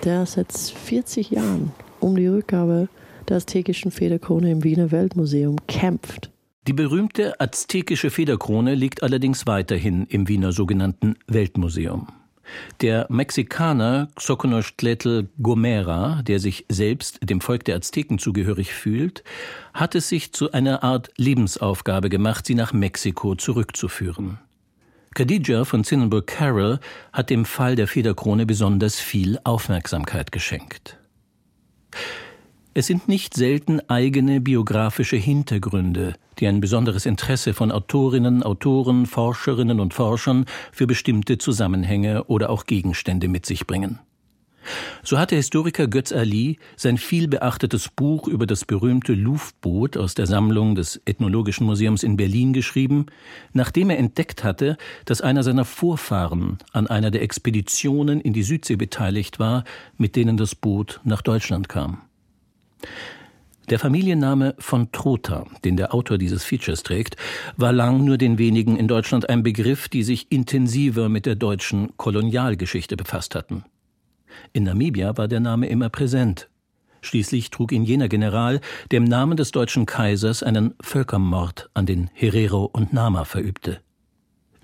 der 0.03 0.27
seit 0.27 0.53
40 0.53 1.31
Jahren 1.31 1.71
um 2.01 2.17
die 2.17 2.27
Rückgabe 2.27 2.89
der 3.29 3.37
aztekischen 3.37 3.93
Federkrone 3.93 4.51
im 4.51 4.65
Wiener 4.65 4.91
Weltmuseum 4.91 5.59
kämpft. 5.69 6.33
Die 6.67 6.73
berühmte 6.73 7.41
aztekische 7.41 8.11
Federkrone 8.11 8.75
liegt 8.75 9.05
allerdings 9.05 9.47
weiterhin 9.47 10.07
im 10.07 10.27
Wiener 10.27 10.51
sogenannten 10.51 11.15
Weltmuseum. 11.29 12.09
Der 12.81 13.07
Mexikaner 13.09 14.09
Xoconochtletl 14.17 15.29
Gomera, 15.43 16.23
der 16.23 16.39
sich 16.39 16.67
selbst 16.69 17.19
dem 17.23 17.41
Volk 17.41 17.65
der 17.65 17.77
Azteken 17.77 18.19
zugehörig 18.19 18.73
fühlt, 18.73 19.25
hat 19.75 19.95
es 19.95 20.09
sich 20.09 20.33
zu 20.33 20.53
einer 20.53 20.83
Art 20.83 21.11
Lebensaufgabe 21.17 22.09
gemacht, 22.09 22.47
sie 22.47 22.55
nach 22.55 22.73
Mexiko 22.73 23.35
zurückzuführen. 23.35 24.39
Khadija 25.15 25.65
von 25.65 25.83
Zinnenburg 25.83 26.27
Carroll 26.27 26.79
hat 27.13 27.31
dem 27.31 27.47
Fall 27.47 27.75
der 27.75 27.89
Federkrone 27.89 28.45
besonders 28.45 29.01
viel 29.01 29.39
Aufmerksamkeit 29.45 30.31
geschenkt. 30.31 30.99
Es 32.75 32.87
sind 32.87 33.09
nicht 33.09 33.33
selten 33.33 33.81
eigene 33.89 34.43
biografische 34.43 35.17
Hintergründe, 35.17 36.13
die 36.39 36.47
ein 36.47 36.61
besonderes 36.61 37.07
Interesse 37.07 37.55
von 37.55 37.73
Autorinnen, 37.73 38.43
Autoren, 38.43 39.07
Forscherinnen 39.07 39.81
und 39.81 39.95
Forschern 39.95 40.47
für 40.73 40.87
bestimmte 40.87 41.39
Zusammenhänge 41.39 42.25
oder 42.25 42.51
auch 42.51 42.65
Gegenstände 42.65 43.29
mit 43.29 43.47
sich 43.47 43.67
bringen. 43.67 44.01
So 45.03 45.19
hatte 45.19 45.37
Historiker 45.37 45.87
Götz 45.87 46.13
Ali 46.13 46.59
sein 46.77 46.99
vielbeachtetes 46.99 47.89
Buch 47.89 48.27
über 48.27 48.47
das 48.47 48.65
berühmte 48.65 49.13
Luftboot 49.13 49.97
aus 49.97 50.15
der 50.15 50.27
Sammlung 50.27 50.75
des 50.75 51.01
Ethnologischen 51.05 51.67
Museums 51.67 52.03
in 52.03 52.17
Berlin 52.17 52.53
geschrieben, 52.53 53.07
nachdem 53.53 53.91
er 53.91 53.99
entdeckt 53.99 54.45
hatte, 54.45 54.77
dass 55.05 55.21
einer 55.21 55.43
seiner 55.43 55.65
Vorfahren 55.65 56.59
an 56.73 56.87
einer 56.87 57.11
der 57.11 57.23
Expeditionen 57.23 58.21
in 58.21 58.33
die 58.33 58.43
Südsee 58.43 58.77
beteiligt 58.77 59.39
war, 59.39 59.65
mit 59.97 60.17
denen 60.17 60.37
das 60.37 60.55
Boot 60.55 61.01
nach 61.05 61.23
Deutschland 61.23 61.69
kam. 61.69 62.03
Der 63.69 63.81
Familienname 63.81 64.55
von 64.59 64.93
Trotha, 64.93 65.45
den 65.65 65.77
der 65.77 65.93
Autor 65.93 66.19
dieses 66.19 66.45
Features 66.45 66.85
trägt, 66.85 67.17
war 67.57 67.73
lang 67.73 68.05
nur 68.05 68.17
den 68.17 68.39
wenigen 68.39 68.77
in 68.77 68.87
Deutschland 68.87 69.29
ein 69.29 69.43
Begriff, 69.43 69.89
die 69.89 70.05
sich 70.05 70.31
intensiver 70.31 71.09
mit 71.09 71.27
der 71.27 71.35
deutschen 71.35 71.97
Kolonialgeschichte 71.97 72.97
befasst 72.97 73.35
hatten. 73.35 73.65
In 74.53 74.63
Namibia 74.63 75.17
war 75.17 75.27
der 75.27 75.41
Name 75.41 75.67
immer 75.67 75.89
präsent. 75.89 76.49
Schließlich 77.01 77.51
trug 77.51 77.73
ihn 77.73 77.83
jener 77.83 78.09
General, 78.09 78.61
der 78.93 78.99
im 78.99 79.05
Namen 79.05 79.37
des 79.37 79.51
deutschen 79.51 79.85
Kaisers 79.85 80.45
einen 80.45 80.75
Völkermord 80.81 81.69
an 81.75 81.87
den 81.87 82.09
Herero 82.15 82.67
und 82.67 82.93
Nama 82.93 83.25
verübte. 83.25 83.81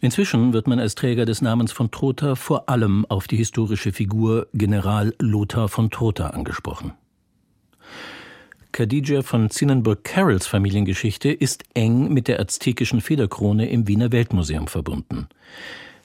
Inzwischen 0.00 0.52
wird 0.52 0.68
man 0.68 0.78
als 0.78 0.94
Träger 0.94 1.24
des 1.24 1.42
Namens 1.42 1.72
von 1.72 1.90
Trotha 1.90 2.36
vor 2.36 2.68
allem 2.68 3.04
auf 3.08 3.26
die 3.26 3.36
historische 3.36 3.92
Figur 3.92 4.46
General 4.52 5.12
Lothar 5.20 5.68
von 5.68 5.90
Trotha 5.90 6.28
angesprochen. 6.28 6.92
Khadija 8.72 9.22
von 9.22 9.50
Zinnenburg-Carrolls 9.50 10.46
Familiengeschichte 10.46 11.30
ist 11.30 11.64
eng 11.74 12.10
mit 12.10 12.26
der 12.26 12.40
aztekischen 12.40 13.02
Federkrone 13.02 13.68
im 13.68 13.86
Wiener 13.86 14.12
Weltmuseum 14.12 14.66
verbunden. 14.66 15.28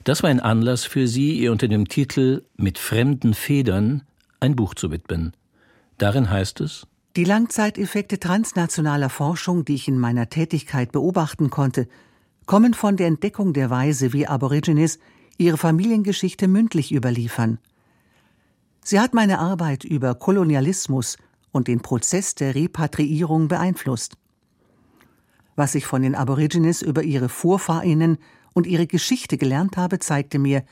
Das 0.04 0.22
war 0.22 0.28
ein 0.28 0.40
Anlass 0.40 0.84
für 0.84 1.08
sie, 1.08 1.38
ihr 1.38 1.50
unter 1.50 1.66
dem 1.66 1.88
Titel 1.88 2.44
Mit 2.56 2.76
fremden 2.76 3.32
Federn 3.32 4.02
ein 4.40 4.54
Buch 4.54 4.74
zu 4.74 4.90
widmen. 4.90 5.32
Darin 5.96 6.30
heißt 6.30 6.60
es 6.60 6.86
Die 7.16 7.24
Langzeiteffekte 7.24 8.20
transnationaler 8.20 9.08
Forschung, 9.08 9.64
die 9.64 9.74
ich 9.74 9.88
in 9.88 9.98
meiner 9.98 10.28
Tätigkeit 10.28 10.92
beobachten 10.92 11.48
konnte, 11.48 11.88
kommen 12.44 12.74
von 12.74 12.98
der 12.98 13.06
Entdeckung 13.06 13.54
der 13.54 13.70
Weise, 13.70 14.12
wie 14.12 14.26
Aborigines 14.26 14.98
ihre 15.38 15.56
Familiengeschichte 15.56 16.48
mündlich 16.48 16.92
überliefern. 16.92 17.58
Sie 18.84 19.00
hat 19.00 19.14
meine 19.14 19.38
Arbeit 19.38 19.84
über 19.84 20.14
Kolonialismus 20.14 21.16
und 21.52 21.68
den 21.68 21.80
Prozess 21.80 22.34
der 22.34 22.54
Repatriierung 22.54 23.48
beeinflusst. 23.48 24.16
Was 25.56 25.74
ich 25.74 25.86
von 25.86 26.02
den 26.02 26.14
Aborigines 26.14 26.82
über 26.82 27.02
ihre 27.02 27.28
Vorfahrinnen 27.28 28.18
und 28.54 28.66
ihre 28.66 28.86
Geschichte 28.86 29.38
gelernt 29.38 29.76
habe, 29.76 29.98
zeigte 29.98 30.38
mir, 30.38 30.64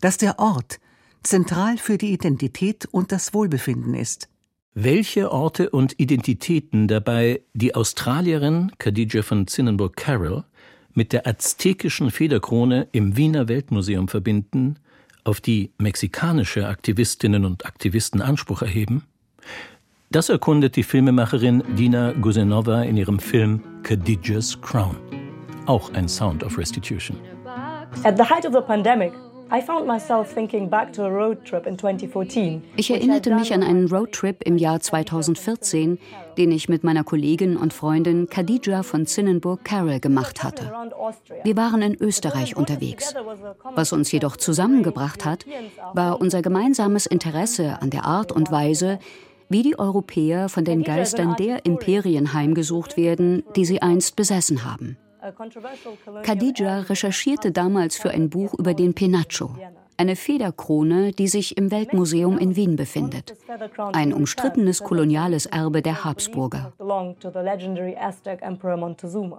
dass 0.00 0.16
der 0.16 0.38
Ort 0.38 0.80
zentral 1.22 1.78
für 1.78 1.98
die 1.98 2.12
Identität 2.12 2.86
und 2.86 3.12
das 3.12 3.34
Wohlbefinden 3.34 3.94
ist. 3.94 4.28
Welche 4.74 5.30
Orte 5.30 5.70
und 5.70 6.00
Identitäten 6.00 6.88
dabei 6.88 7.42
die 7.54 7.74
Australierin 7.74 8.72
Khadija 8.78 9.22
von 9.22 9.46
Zinnenburg-Carroll 9.46 10.44
mit 10.94 11.12
der 11.12 11.26
aztekischen 11.26 12.10
Federkrone 12.10 12.88
im 12.92 13.16
Wiener 13.16 13.48
Weltmuseum 13.48 14.08
verbinden, 14.08 14.78
auf 15.22 15.40
die 15.40 15.72
mexikanische 15.78 16.66
Aktivistinnen 16.66 17.44
und 17.44 17.66
Aktivisten 17.66 18.20
Anspruch 18.20 18.62
erheben? 18.62 19.04
Das 20.14 20.28
erkundet 20.28 20.76
die 20.76 20.84
Filmemacherin 20.84 21.64
Dina 21.76 22.12
Gusenova 22.12 22.82
in 22.82 22.96
ihrem 22.96 23.18
Film 23.18 23.60
Khadijas 23.82 24.60
Crown 24.62 24.94
auch 25.66 25.92
ein 25.92 26.08
Sound 26.08 26.44
of 26.44 26.56
Restitution. 26.56 27.18
At 28.04 28.16
the 28.16 28.22
height 28.22 28.46
of 28.46 28.52
the 28.52 28.60
pandemic, 28.60 29.12
ich 32.76 32.90
erinnerte 32.90 33.34
mich 33.34 33.52
an 33.52 33.62
einen 33.64 33.88
Roadtrip 33.88 34.42
im 34.44 34.56
Jahr 34.56 34.80
2014, 34.80 35.98
den 36.38 36.52
ich 36.52 36.68
mit 36.68 36.84
meiner 36.84 37.02
Kollegin 37.02 37.56
und 37.56 37.72
Freundin 37.72 38.28
Khadija 38.28 38.84
von 38.84 39.06
Zinnenburg-Carroll 39.06 39.98
gemacht 39.98 40.44
hatte. 40.44 40.72
Wir 41.42 41.56
waren 41.56 41.82
in 41.82 41.94
Österreich 42.00 42.56
unterwegs. 42.56 43.14
Was 43.74 43.92
uns 43.92 44.12
jedoch 44.12 44.36
zusammengebracht 44.36 45.24
hat, 45.24 45.44
war 45.92 46.20
unser 46.20 46.40
gemeinsames 46.40 47.06
Interesse 47.06 47.82
an 47.82 47.90
der 47.90 48.04
Art 48.04 48.30
und 48.30 48.52
Weise, 48.52 49.00
wie 49.48 49.62
die 49.62 49.78
Europäer 49.78 50.48
von 50.48 50.64
den 50.64 50.82
Geistern 50.82 51.36
der 51.36 51.64
Imperien 51.64 52.32
heimgesucht 52.32 52.96
werden, 52.96 53.42
die 53.56 53.64
sie 53.64 53.82
einst 53.82 54.16
besessen 54.16 54.64
haben. 54.64 54.96
Khadija 56.22 56.80
recherchierte 56.80 57.50
damals 57.50 57.96
für 57.96 58.10
ein 58.10 58.28
Buch 58.28 58.54
über 58.54 58.74
den 58.74 58.92
Penacho, 58.94 59.56
eine 59.96 60.16
Federkrone, 60.16 61.12
die 61.12 61.28
sich 61.28 61.56
im 61.56 61.70
Weltmuseum 61.70 62.38
in 62.38 62.56
Wien 62.56 62.76
befindet. 62.76 63.34
Ein 63.92 64.12
umstrittenes 64.12 64.82
koloniales 64.82 65.46
Erbe 65.46 65.82
der 65.82 66.04
Habsburger. 66.04 66.72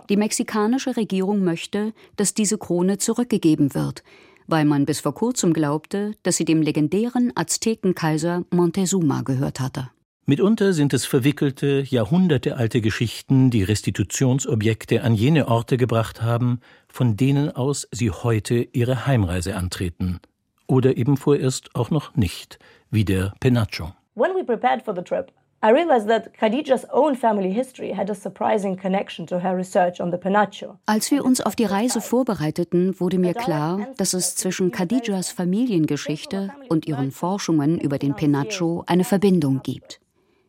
Die 0.09 0.17
mexikanische 0.17 0.97
Regierung 0.97 1.43
möchte, 1.43 1.93
dass 2.15 2.33
diese 2.33 2.57
Krone 2.57 2.97
zurückgegeben 2.97 3.75
wird, 3.75 4.03
weil 4.47 4.65
man 4.65 4.85
bis 4.85 5.01
vor 5.01 5.13
kurzem 5.13 5.53
glaubte, 5.53 6.13
dass 6.23 6.37
sie 6.37 6.45
dem 6.45 6.61
legendären 6.61 7.31
Aztekenkaiser 7.35 8.43
Montezuma 8.51 9.21
gehört 9.21 9.59
hatte. 9.59 9.89
Mitunter 10.27 10.73
sind 10.73 10.91
es 10.95 11.05
verwickelte, 11.05 11.83
jahrhundertealte 11.88 12.81
Geschichten, 12.81 13.51
die 13.51 13.61
Restitutionsobjekte 13.61 15.03
an 15.03 15.13
jene 15.13 15.47
Orte 15.47 15.77
gebracht 15.77 16.23
haben, 16.23 16.61
von 16.88 17.15
denen 17.15 17.51
aus 17.51 17.88
sie 17.91 18.09
heute 18.09 18.55
ihre 18.55 19.05
Heimreise 19.05 19.55
antreten. 19.55 20.19
Oder 20.65 20.97
eben 20.97 21.17
vorerst 21.17 21.75
auch 21.75 21.91
noch 21.91 22.15
nicht, 22.15 22.57
wie 22.89 23.05
der 23.05 23.33
Penacho. 23.39 23.93
When 24.15 24.31
we 24.33 24.43
prepared 24.43 24.81
for 24.83 24.95
the 24.95 25.03
trip, 25.03 25.31
I 25.63 25.67
realized 25.67 26.07
that 26.07 26.33
Khadija's 26.33 26.88
own 26.91 27.13
family 27.15 27.53
history 27.53 27.93
had 27.95 28.09
a 28.09 28.15
surprising 28.15 28.75
connection 28.75 29.27
to 29.27 29.39
her 29.39 29.55
research 29.55 30.01
on 30.01 30.09
the 30.09 30.17
Penacho. 30.17 30.79
Als 30.88 31.11
wir 31.11 31.23
uns 31.23 31.39
auf 31.39 31.55
die 31.55 31.65
Reise 31.65 32.01
vorbereiteten, 32.01 32.99
wurde 32.99 33.19
mir 33.19 33.35
klar, 33.35 33.89
dass 33.97 34.13
es 34.13 34.35
zwischen 34.35 34.71
Khadijas 34.71 35.29
Familiengeschichte 35.29 36.49
und 36.67 36.88
ihren 36.88 37.11
Forschungen 37.11 37.79
über 37.79 37.99
den 37.99 38.15
Penacho 38.15 38.83
eine 38.88 39.03
Verbindung 39.03 39.61
gibt. 39.61 39.99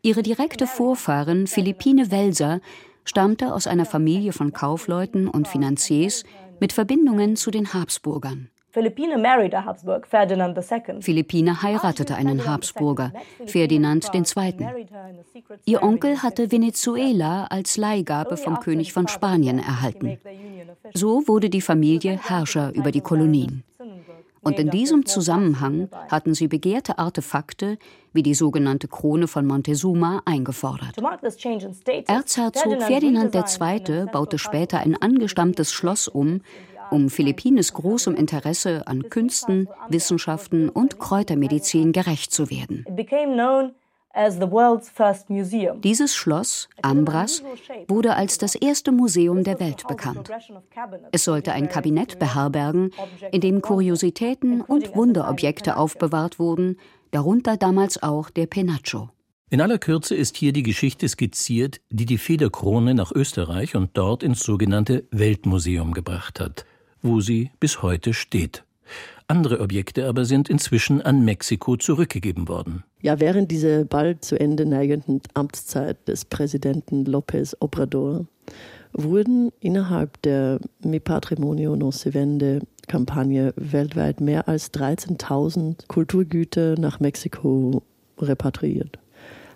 Ihre 0.07 0.23
direkte 0.23 0.69
Vorfahrin 0.69 1.49
Philippine 1.49 2.13
Welser 2.13 2.61
stammte 3.05 3.53
aus 3.53 3.67
einer 3.67 3.85
Familie 3.85 4.33
von 4.33 4.53
Kaufleuten 4.53 5.27
und 5.27 5.49
Finanziers 5.49 6.23
mit 6.61 6.73
Verbindungen 6.73 7.35
zu 7.35 7.51
den 7.51 7.75
Habsburgern. 7.75 8.49
Philippine 11.01 11.63
heiratete 11.63 12.15
einen 12.15 12.47
Habsburger, 12.47 13.13
Ferdinand 13.47 14.09
II. 14.15 14.69
Ihr 15.65 15.83
Onkel 15.83 16.23
hatte 16.23 16.53
Venezuela 16.53 17.47
als 17.47 17.77
Leihgabe 17.77 18.37
vom 18.37 18.61
König 18.61 18.93
von 18.93 19.09
Spanien 19.09 19.59
erhalten. 19.59 20.19
So 20.95 21.27
wurde 21.27 21.51
die 21.51 21.63
Familie 21.63 22.17
Herrscher 22.17 22.73
über 22.75 22.93
die 22.93 23.01
Kolonien. 23.01 23.65
Und 24.47 24.61
in 24.61 24.71
diesem 24.71 25.07
Zusammenhang 25.07 25.89
hatten 26.09 26.33
sie 26.33 26.47
begehrte 26.47 26.99
Artefakte 26.99 27.79
wie 28.13 28.23
die 28.23 28.35
sogenannte 28.35 28.87
Krone 28.87 29.27
von 29.27 29.45
Montezuma 29.45 30.23
eingefordert. 30.25 30.97
Erzherzog 32.07 32.83
Ferdinand 32.83 33.35
II. 33.35 34.07
baute 34.13 34.39
später 34.39 34.79
ein 34.79 34.95
angestammtes 34.97 35.73
Schloss 35.73 36.07
um, 36.07 36.43
um 36.93 37.11
Philippines 37.11 37.73
großem 37.73 38.15
Interesse 38.15 38.87
an 38.87 39.11
Künsten, 39.11 39.69
Wissenschaften 39.89 40.69
und 40.69 41.01
Kräutermedizin 41.01 41.91
gerecht 41.91 42.31
zu 42.31 42.49
werden. 42.49 42.85
Dieses 45.83 46.17
Schloss, 46.17 46.69
Ambras, 46.83 47.43
wurde 47.89 48.15
als 48.15 48.39
das 48.39 48.55
erste 48.55 48.93
Museum 48.93 49.45
der 49.45 49.61
Welt 49.61 49.87
bekannt. 49.87 50.31
Es 51.13 51.25
sollte 51.25 51.53
ein 51.53 51.69
Kabinett 51.69 52.19
beherbergen, 52.19 52.93
in 53.31 53.41
dem 53.41 53.61
Kuriositäten 53.61 54.63
und 54.63 54.97
Wunderobjekte 54.97 55.77
aufbewahrt 55.77 56.39
wurden, 56.39 56.79
darunter 57.11 57.57
damals 57.57 58.03
auch 58.03 58.31
der 58.31 58.47
Penacho. 58.47 59.11
In 59.49 59.61
aller 59.61 59.79
Kürze 59.79 60.17
ist 60.17 60.37
hier 60.37 60.53
die 60.53 60.65
Geschichte 60.65 61.09
skizziert, 61.09 61.81
die 61.91 62.05
die 62.05 62.19
Federkrone 62.19 62.95
nach 62.95 63.13
Österreich 63.13 63.77
und 63.77 63.91
dort 63.95 64.25
ins 64.25 64.41
sogenannte 64.41 65.07
Weltmuseum 65.13 65.93
gebracht 65.93 66.41
hat, 66.41 66.65
wo 67.01 67.21
sie 67.21 67.53
bis 67.61 67.81
heute 67.81 68.13
steht. 68.13 68.66
Andere 69.29 69.61
Objekte 69.61 70.07
aber 70.07 70.25
sind 70.25 70.49
inzwischen 70.49 71.03
an 71.03 71.25
Mexiko 71.25 71.77
zurückgegeben 71.77 72.47
worden. 72.47 72.85
Ja, 73.03 73.19
während 73.19 73.51
dieser 73.51 73.85
bald 73.85 74.25
zu 74.25 74.39
Ende 74.39 74.67
neigenden 74.67 75.21
Amtszeit 75.35 75.97
des 76.07 76.25
Präsidenten 76.25 77.05
López 77.05 77.57
Obrador 77.59 78.27
wurden 78.93 79.51
innerhalb 79.61 80.23
der 80.23 80.61
Mi 80.85 81.01
Patrimonio 81.01 81.75
No 81.75 81.91
Se 81.91 82.15
Vende 82.15 82.61
Kampagne 82.87 83.53
weltweit 83.57 84.21
mehr 84.21 84.49
als 84.49 84.73
13.000 84.73 85.89
Kulturgüter 85.89 86.79
nach 86.79 87.01
Mexiko 87.01 87.83
repatriiert. 88.19 88.99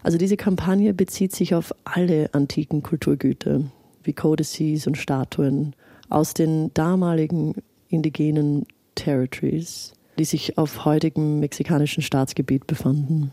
Also 0.03 0.19
diese 0.19 0.37
Kampagne 0.37 0.95
bezieht 0.95 1.33
sich 1.35 1.55
auf 1.55 1.73
alle 1.85 2.33
antiken 2.35 2.83
Kulturgüter 2.83 3.63
wie 4.03 4.13
Codices 4.15 4.87
und 4.87 4.97
Statuen 4.97 5.75
aus 6.09 6.35
den 6.35 6.75
damaligen 6.75 7.55
indigenen 7.89 8.67
Territories 8.95 9.93
die 10.21 10.27
sich 10.27 10.59
auf 10.59 10.85
heutigem 10.85 11.41
mexikanischen 11.41 12.03
Staatsgebiet 12.03 12.67
befanden. 12.67 13.33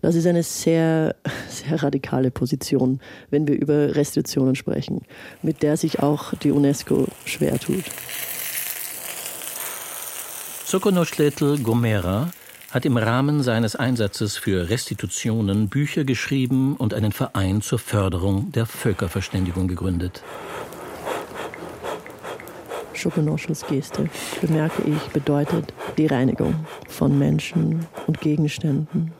Das 0.00 0.14
ist 0.14 0.26
eine 0.26 0.42
sehr, 0.42 1.14
sehr 1.48 1.82
radikale 1.82 2.30
Position, 2.30 3.00
wenn 3.28 3.46
wir 3.46 3.54
über 3.54 3.94
Restitutionen 3.94 4.54
sprechen, 4.54 5.02
mit 5.42 5.62
der 5.62 5.76
sich 5.76 6.00
auch 6.00 6.32
die 6.34 6.50
UNESCO 6.50 7.06
schwer 7.26 7.58
tut. 7.60 7.84
Sokonoschletl 10.64 11.58
Gomera 11.58 12.32
hat 12.70 12.86
im 12.86 12.96
Rahmen 12.96 13.42
seines 13.42 13.76
Einsatzes 13.76 14.38
für 14.38 14.70
Restitutionen 14.70 15.68
Bücher 15.68 16.04
geschrieben 16.04 16.76
und 16.76 16.94
einen 16.94 17.12
Verein 17.12 17.60
zur 17.60 17.78
Förderung 17.78 18.50
der 18.52 18.64
Völkerverständigung 18.64 19.68
gegründet. 19.68 20.22
Schokonoschels 22.94 23.66
Geste, 23.66 24.08
bemerke 24.40 24.82
ich, 24.82 25.12
bedeutet 25.12 25.72
die 25.98 26.06
Reinigung 26.06 26.54
von 26.88 27.18
Menschen 27.18 27.86
und 28.06 28.20
Gegenständen. 28.20 29.12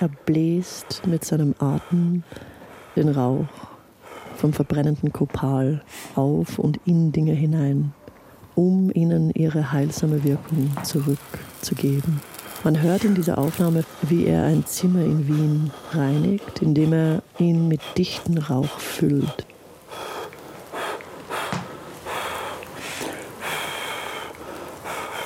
Er 0.00 0.08
bläst 0.08 1.06
mit 1.06 1.24
seinem 1.24 1.54
Atem 1.58 2.22
den 2.96 3.08
Rauch 3.08 3.46
vom 4.36 4.52
verbrennenden 4.52 5.12
Kopal 5.12 5.82
auf 6.14 6.58
und 6.58 6.78
in 6.84 7.12
Dinge 7.12 7.32
hinein, 7.32 7.92
um 8.54 8.90
ihnen 8.94 9.30
ihre 9.30 9.72
heilsame 9.72 10.22
Wirkung 10.22 10.70
zurückzugeben. 10.84 12.20
Man 12.64 12.80
hört 12.82 13.04
in 13.04 13.14
dieser 13.14 13.38
Aufnahme, 13.38 13.84
wie 14.02 14.26
er 14.26 14.44
ein 14.44 14.66
Zimmer 14.66 15.02
in 15.04 15.28
Wien 15.28 15.70
reinigt, 15.92 16.60
indem 16.60 16.92
er 16.92 17.22
ihn 17.38 17.68
mit 17.68 17.80
dichten 17.96 18.38
Rauch 18.38 18.78
füllt. 18.78 19.46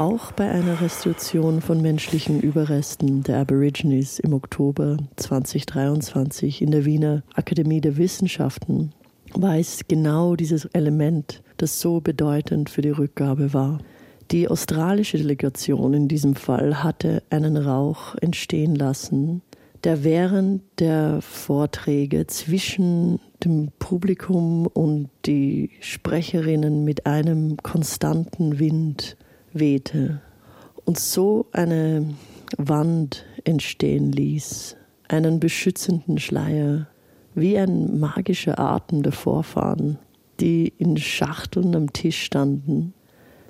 Auch 0.02 0.32
bei 0.32 0.50
einer 0.50 0.80
Restitution 0.80 1.60
von 1.60 1.80
menschlichen 1.80 2.40
Überresten 2.40 3.22
der 3.22 3.38
Aborigines 3.38 4.18
im 4.18 4.34
Oktober 4.34 4.96
2023 5.14 6.60
in 6.60 6.72
der 6.72 6.84
Wiener 6.84 7.22
Akademie 7.34 7.80
der 7.80 7.96
Wissenschaften 7.96 8.92
war 9.34 9.56
es 9.56 9.82
genau 9.86 10.34
dieses 10.34 10.64
Element, 10.64 11.40
das 11.56 11.80
so 11.80 12.00
bedeutend 12.00 12.68
für 12.68 12.82
die 12.82 12.90
Rückgabe 12.90 13.54
war. 13.54 13.78
Die 14.32 14.48
australische 14.48 15.18
Delegation 15.18 15.94
in 15.94 16.08
diesem 16.08 16.34
Fall 16.34 16.82
hatte 16.82 17.22
einen 17.30 17.56
Rauch 17.56 18.16
entstehen 18.16 18.74
lassen, 18.74 19.40
der 19.84 20.02
während 20.02 20.62
der 20.80 21.22
Vorträge 21.22 22.26
zwischen 22.26 23.20
dem 23.44 23.70
Publikum 23.78 24.66
und 24.66 25.10
die 25.26 25.70
Sprecherinnen 25.78 26.82
mit 26.82 27.06
einem 27.06 27.56
konstanten 27.58 28.58
Wind 28.58 29.16
wehte 29.52 30.20
und 30.84 30.98
so 30.98 31.46
eine 31.52 32.14
Wand 32.56 33.24
entstehen 33.44 34.12
ließ, 34.12 34.76
einen 35.08 35.40
beschützenden 35.40 36.18
Schleier, 36.18 36.88
wie 37.34 37.58
ein 37.58 37.98
magischer 37.98 38.58
Atem 38.58 39.02
der 39.02 39.12
Vorfahren, 39.12 39.98
die 40.40 40.72
in 40.78 40.96
Schachteln 40.96 41.74
am 41.74 41.92
Tisch 41.92 42.22
standen. 42.22 42.94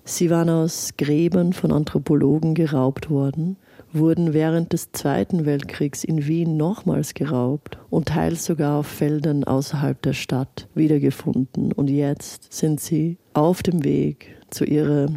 Sie 0.05 0.31
waren 0.31 0.51
aus 0.51 0.95
Gräbern 0.99 1.53
von 1.53 1.73
Anthropologen 1.73 2.55
geraubt 2.55 3.09
worden, 3.09 3.57
wurden 3.93 4.33
während 4.33 4.73
des 4.73 4.91
Zweiten 4.93 5.45
Weltkriegs 5.47 6.03
in 6.03 6.27
Wien 6.27 6.57
nochmals 6.57 7.15
geraubt 7.15 7.79
und 7.91 8.09
teils 8.09 8.45
sogar 8.45 8.79
auf 8.79 8.87
Feldern 8.87 9.45
außerhalb 9.45 10.01
der 10.03 10.13
Stadt 10.13 10.69
wiedergefunden. 10.75 11.73
Und 11.73 11.89
jetzt 11.89 12.53
sind 12.53 12.81
sie 12.81 13.19
auf 13.33 13.63
dem 13.63 13.85
Weg 13.85 14.37
zu 14.51 14.65
ihrer 14.65 15.09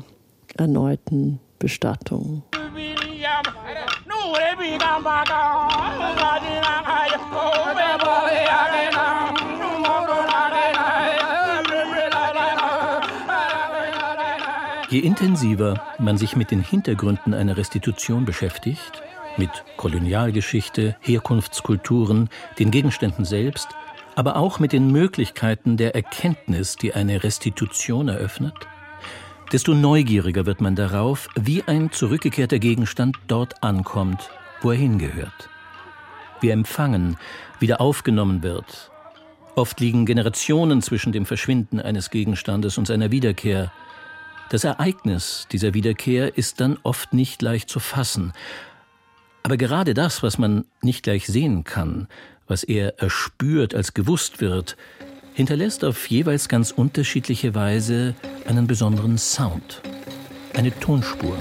erneuten 0.58 1.40
Bestattung. 1.60 2.44
Je 14.90 15.00
intensiver 15.00 15.82
man 16.00 16.18
sich 16.18 16.36
mit 16.36 16.52
den 16.52 16.62
Hintergründen 16.62 17.34
einer 17.34 17.58
Restitution 17.58 18.24
beschäftigt, 18.24 19.04
mit 19.38 19.50
Kolonialgeschichte, 19.76 20.96
Herkunftskulturen, 21.02 22.30
den 22.60 22.72
Gegenständen 22.72 23.26
selbst, 23.26 23.68
aber 24.16 24.38
auch 24.38 24.60
mit 24.60 24.72
den 24.72 24.92
Möglichkeiten 24.92 25.76
der 25.76 25.96
Erkenntnis, 25.96 26.78
die 26.78 26.94
eine 26.94 27.24
Restitution 27.24 28.08
eröffnet, 28.08 28.54
desto 29.52 29.74
neugieriger 29.74 30.46
wird 30.46 30.62
man 30.62 30.76
darauf, 30.76 31.30
wie 31.36 31.64
ein 31.64 31.92
zurückgekehrter 31.92 32.60
Gegenstand 32.60 33.18
dort 33.28 33.64
ankommt, 33.64 34.30
wo 34.62 34.72
er 34.72 34.78
hingehört. 34.78 35.50
Wie 36.42 36.50
empfangen, 36.50 37.18
wieder 37.60 37.82
aufgenommen 37.82 38.44
wird. 38.44 38.92
Oft 39.56 39.80
liegen 39.80 40.06
Generationen 40.06 40.82
zwischen 40.82 41.14
dem 41.14 41.26
Verschwinden 41.26 41.80
eines 41.80 42.10
Gegenstandes 42.10 42.78
und 42.78 42.88
seiner 42.88 43.12
Wiederkehr. 43.12 43.72
Das 44.50 44.64
Ereignis 44.64 45.48
dieser 45.52 45.74
Wiederkehr 45.74 46.38
ist 46.38 46.60
dann 46.60 46.78
oft 46.84 47.14
nicht 47.14 47.42
leicht 47.42 47.70
zu 47.70 47.80
fassen. 47.80 48.34
Aber 49.44 49.58
gerade 49.58 49.94
das, 49.94 50.24
was 50.24 50.38
man 50.38 50.66
nicht 50.82 51.04
gleich 51.04 51.28
sehen 51.28 51.64
kann, 51.64 52.08
was 52.48 52.64
er 52.64 53.00
erspürt 53.00 53.74
als 53.74 53.94
gewusst 53.94 54.42
wird, 54.42 54.76
hinterlässt 55.36 55.84
auf 55.84 56.08
jeweils 56.08 56.48
ganz 56.48 56.72
unterschiedliche 56.72 57.54
Weise 57.54 58.16
einen 58.48 58.68
besonderen 58.68 59.18
Sound, 59.18 59.82
eine 60.56 60.72
Tonspur. 60.80 61.38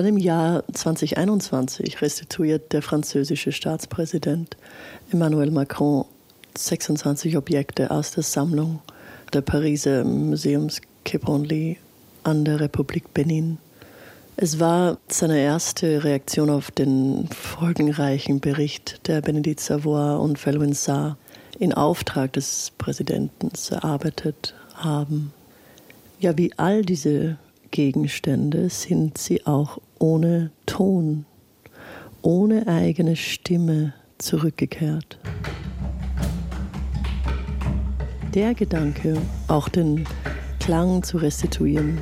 Dann 0.00 0.08
im 0.08 0.16
Jahr 0.16 0.64
2021 0.72 2.00
restituiert 2.00 2.72
der 2.72 2.80
französische 2.80 3.52
Staatspräsident 3.52 4.56
Emmanuel 5.12 5.50
Macron 5.50 6.06
26 6.56 7.36
Objekte 7.36 7.90
aus 7.90 8.12
der 8.12 8.22
Sammlung 8.22 8.80
der 9.34 9.42
Pariser 9.42 10.04
Museums 10.04 10.80
Quai 11.04 11.76
an 12.22 12.46
der 12.46 12.60
Republik 12.60 13.12
Benin. 13.12 13.58
Es 14.38 14.58
war 14.58 14.96
seine 15.08 15.38
erste 15.38 16.02
Reaktion 16.02 16.48
auf 16.48 16.70
den 16.70 17.28
folgenreichen 17.28 18.40
Bericht 18.40 19.06
der 19.06 19.20
Benedikt 19.20 19.60
Savoy 19.60 20.18
und 20.18 20.38
Felwin 20.38 20.72
Saar 20.72 21.18
in 21.58 21.74
Auftrag 21.74 22.32
des 22.32 22.72
Präsidenten 22.78 23.50
erarbeitet 23.70 24.54
haben. 24.76 25.34
Ja, 26.20 26.38
wie 26.38 26.54
all 26.56 26.86
diese 26.86 27.36
Gegenstände 27.70 28.70
sind 28.70 29.18
sie 29.18 29.46
auch 29.46 29.78
ohne 30.00 30.50
Ton, 30.66 31.26
ohne 32.22 32.66
eigene 32.66 33.14
Stimme 33.14 33.94
zurückgekehrt. 34.18 35.18
Der 38.34 38.54
Gedanke, 38.54 39.16
auch 39.48 39.68
den 39.68 40.06
Klang 40.58 41.02
zu 41.02 41.18
restituieren, 41.18 41.98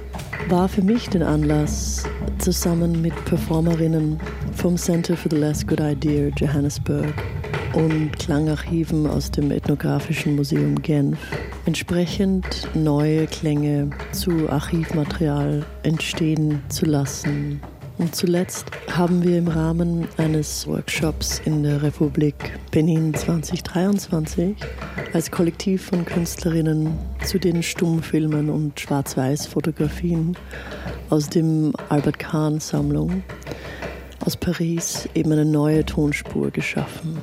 war 0.48 0.68
für 0.68 0.82
mich 0.82 1.08
den 1.08 1.22
Anlass, 1.22 2.04
zusammen 2.38 3.02
mit 3.02 3.14
Performerinnen 3.24 4.18
vom 4.54 4.76
Center 4.76 5.16
for 5.16 5.30
the 5.30 5.36
Last 5.36 5.66
Good 5.66 5.80
Idea 5.80 6.28
Johannesburg 6.36 7.12
und 7.74 8.18
Klangarchiven 8.18 9.06
aus 9.06 9.30
dem 9.30 9.50
Ethnografischen 9.50 10.36
Museum 10.36 10.80
Genf 10.80 11.18
entsprechend 11.66 12.68
neue 12.74 13.26
Klänge 13.26 13.90
zu 14.12 14.48
Archivmaterial 14.48 15.64
entstehen 15.82 16.62
zu 16.68 16.86
lassen. 16.86 17.60
Und 17.98 18.14
zuletzt 18.14 18.66
haben 18.92 19.24
wir 19.24 19.38
im 19.38 19.48
Rahmen 19.48 20.06
eines 20.16 20.68
Workshops 20.68 21.42
in 21.44 21.64
der 21.64 21.82
Republik 21.82 22.56
Benin 22.70 23.12
2023 23.12 24.56
als 25.12 25.30
Kollektiv 25.32 25.86
von 25.86 26.04
Künstlerinnen 26.04 26.96
zu 27.24 27.38
den 27.38 27.62
Stummfilmen 27.62 28.50
und 28.50 28.78
Schwarz-Weiß-Fotografien 28.78 30.36
aus 31.10 31.28
dem 31.28 31.72
Albert 31.88 32.20
Kahn 32.20 32.60
Sammlung 32.60 33.24
aus 34.24 34.36
Paris 34.36 35.08
eben 35.14 35.32
eine 35.32 35.44
neue 35.44 35.84
Tonspur 35.84 36.50
geschaffen. 36.50 37.18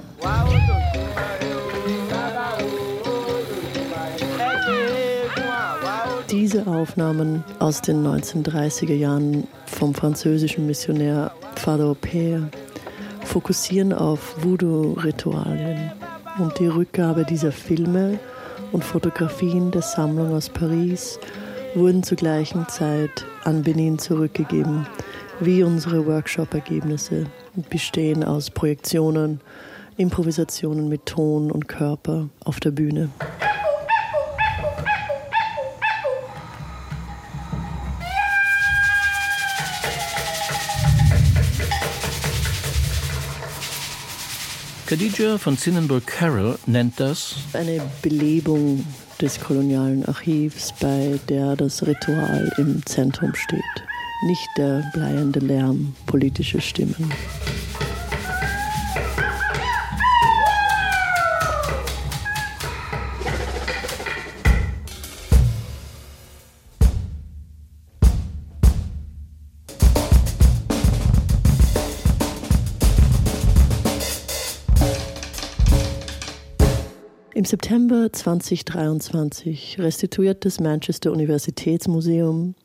Diese 6.45 6.67
Aufnahmen 6.67 7.43
aus 7.57 7.81
den 7.81 8.05
1930er 8.05 8.93
Jahren 8.93 9.47
vom 9.65 9.95
französischen 9.95 10.67
Missionär 10.67 11.31
Father 11.55 11.95
Père 11.99 12.43
fokussieren 13.23 13.91
auf 13.91 14.35
Voodoo-Ritualien 14.43 15.91
und 16.37 16.59
die 16.59 16.67
Rückgabe 16.67 17.25
dieser 17.25 17.51
Filme 17.51 18.19
und 18.71 18.83
Fotografien 18.83 19.71
der 19.71 19.81
Sammlung 19.81 20.35
aus 20.35 20.49
Paris 20.49 21.19
wurden 21.73 22.03
zur 22.03 22.17
gleichen 22.17 22.67
Zeit 22.69 23.25
an 23.43 23.63
Benin 23.63 23.97
zurückgegeben, 23.97 24.85
wie 25.39 25.63
unsere 25.63 26.05
Workshop-Ergebnisse 26.05 27.25
bestehen 27.71 28.23
aus 28.23 28.51
Projektionen, 28.51 29.41
Improvisationen 29.97 30.89
mit 30.89 31.07
Ton 31.07 31.49
und 31.49 31.67
Körper 31.67 32.29
auf 32.43 32.59
der 32.59 32.69
Bühne. 32.69 33.09
Khadija 44.87 45.39
von 45.39 45.57
Zinnenburg 45.57 46.05
Carroll 46.05 46.59
nennt 46.67 46.99
das 46.99 47.37
eine 47.53 47.81
Belebung 48.03 48.85
des 49.19 49.39
kolonialen 49.39 50.05
Archivs, 50.05 50.75
bei 50.79 51.19
der 51.27 51.55
das 51.55 51.81
Ritual 51.87 52.51
im 52.59 52.85
Zentrum 52.85 53.33
steht, 53.33 53.59
nicht 54.27 54.47
der 54.57 54.83
bleiende 54.93 55.39
Lärm 55.39 55.95
politischer 56.05 56.61
Stimmen. 56.61 57.11
Im 77.45 77.49
September 77.49 78.11
2023 78.11 79.77
restituiert 79.77 80.45
das 80.45 80.59
Manchester 80.59 81.11
Universitätsmuseum 81.11 82.55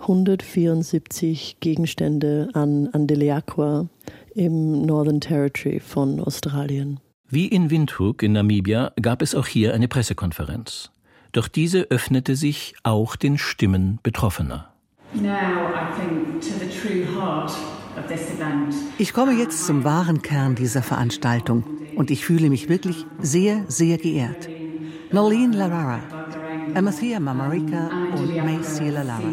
174 0.00 1.56
Gegenstände 1.60 2.50
an 2.52 2.90
Andeliaqua 2.92 3.88
im 4.34 4.82
Northern 4.82 5.22
Territory 5.22 5.80
von 5.80 6.20
Australien. 6.20 7.00
Wie 7.30 7.46
in 7.46 7.70
Windhoek 7.70 8.22
in 8.22 8.32
Namibia 8.32 8.92
gab 9.00 9.22
es 9.22 9.34
auch 9.34 9.46
hier 9.46 9.72
eine 9.72 9.88
Pressekonferenz. 9.88 10.90
Doch 11.32 11.48
diese 11.48 11.90
öffnete 11.90 12.36
sich 12.36 12.74
auch 12.82 13.16
den 13.16 13.38
Stimmen 13.38 13.98
Betroffener. 14.02 14.74
Ich 18.98 19.12
komme 19.14 19.32
jetzt 19.32 19.66
zum 19.66 19.84
wahren 19.84 20.20
Kern 20.20 20.54
dieser 20.54 20.82
Veranstaltung 20.82 21.64
und 21.98 22.12
ich 22.12 22.24
fühle 22.24 22.48
mich 22.48 22.68
wirklich 22.68 23.04
sehr, 23.20 23.64
sehr 23.66 23.98
geehrt. 23.98 24.48
Nolene 25.10 25.56
Larara, 25.56 26.00
Amathea 26.74 27.18
Mamarika 27.18 27.90
und 28.16 28.36
Macy 28.36 28.90
Lalara. 28.90 29.32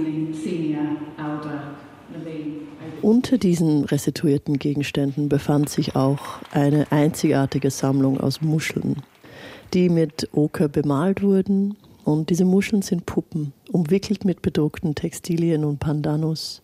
Unter 3.04 3.38
diesen 3.38 3.86
restituierten 3.86 4.58
Gegenständen 4.58 5.30
befand 5.30 5.70
sich 5.70 5.96
auch 5.96 6.42
eine 6.52 6.92
einzigartige 6.92 7.70
Sammlung 7.70 8.20
aus 8.20 8.42
Muscheln, 8.42 9.04
die 9.76 9.90
mit 9.90 10.28
Oker 10.34 10.68
bemalt 10.68 11.22
wurden. 11.22 11.78
Und 12.04 12.32
diese 12.32 12.46
Muscheln 12.46 12.82
sind 12.82 13.06
Puppen, 13.06 13.54
umwickelt 13.72 14.26
mit 14.26 14.42
bedruckten 14.42 14.96
Textilien 14.96 15.66
und 15.66 15.80
Pandanus 15.80 16.64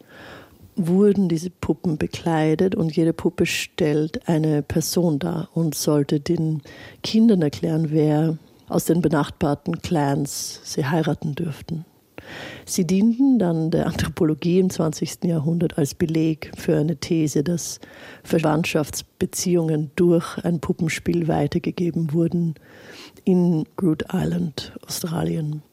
wurden 0.76 1.30
diese 1.30 1.50
Puppen 1.50 1.98
bekleidet 1.98 2.76
und 2.76 2.96
jede 2.96 3.14
Puppe 3.14 3.46
stellt 3.46 4.28
eine 4.28 4.62
Person 4.62 5.20
dar 5.20 5.50
und 5.54 5.76
sollte 5.76 6.20
den 6.20 6.62
Kindern 7.04 7.42
erklären, 7.42 7.88
wer 7.92 8.38
aus 8.68 8.86
den 8.86 9.02
benachbarten 9.02 9.82
Clans 9.82 10.62
sie 10.64 10.86
heiraten 10.86 11.36
dürften. 11.36 11.86
Sie 12.66 12.86
dienten 12.86 13.40
dann 13.40 13.72
der 13.72 13.88
Anthropologie 13.88 14.60
im 14.60 14.70
20. 14.70 15.26
Jahrhundert 15.26 15.78
als 15.78 15.94
Beleg 15.94 16.52
für 16.56 16.78
eine 16.78 16.96
These, 16.96 17.44
dass 17.44 17.80
Verwandtschaftsbeziehungen 18.24 19.92
durch 19.96 20.38
ein 20.44 20.60
Puppenspiel 20.60 21.28
weitergegeben 21.28 22.14
wurden 22.14 22.56
in 23.26 23.66
Groot 23.76 24.06
Island, 24.14 24.74
Australien. 24.86 25.64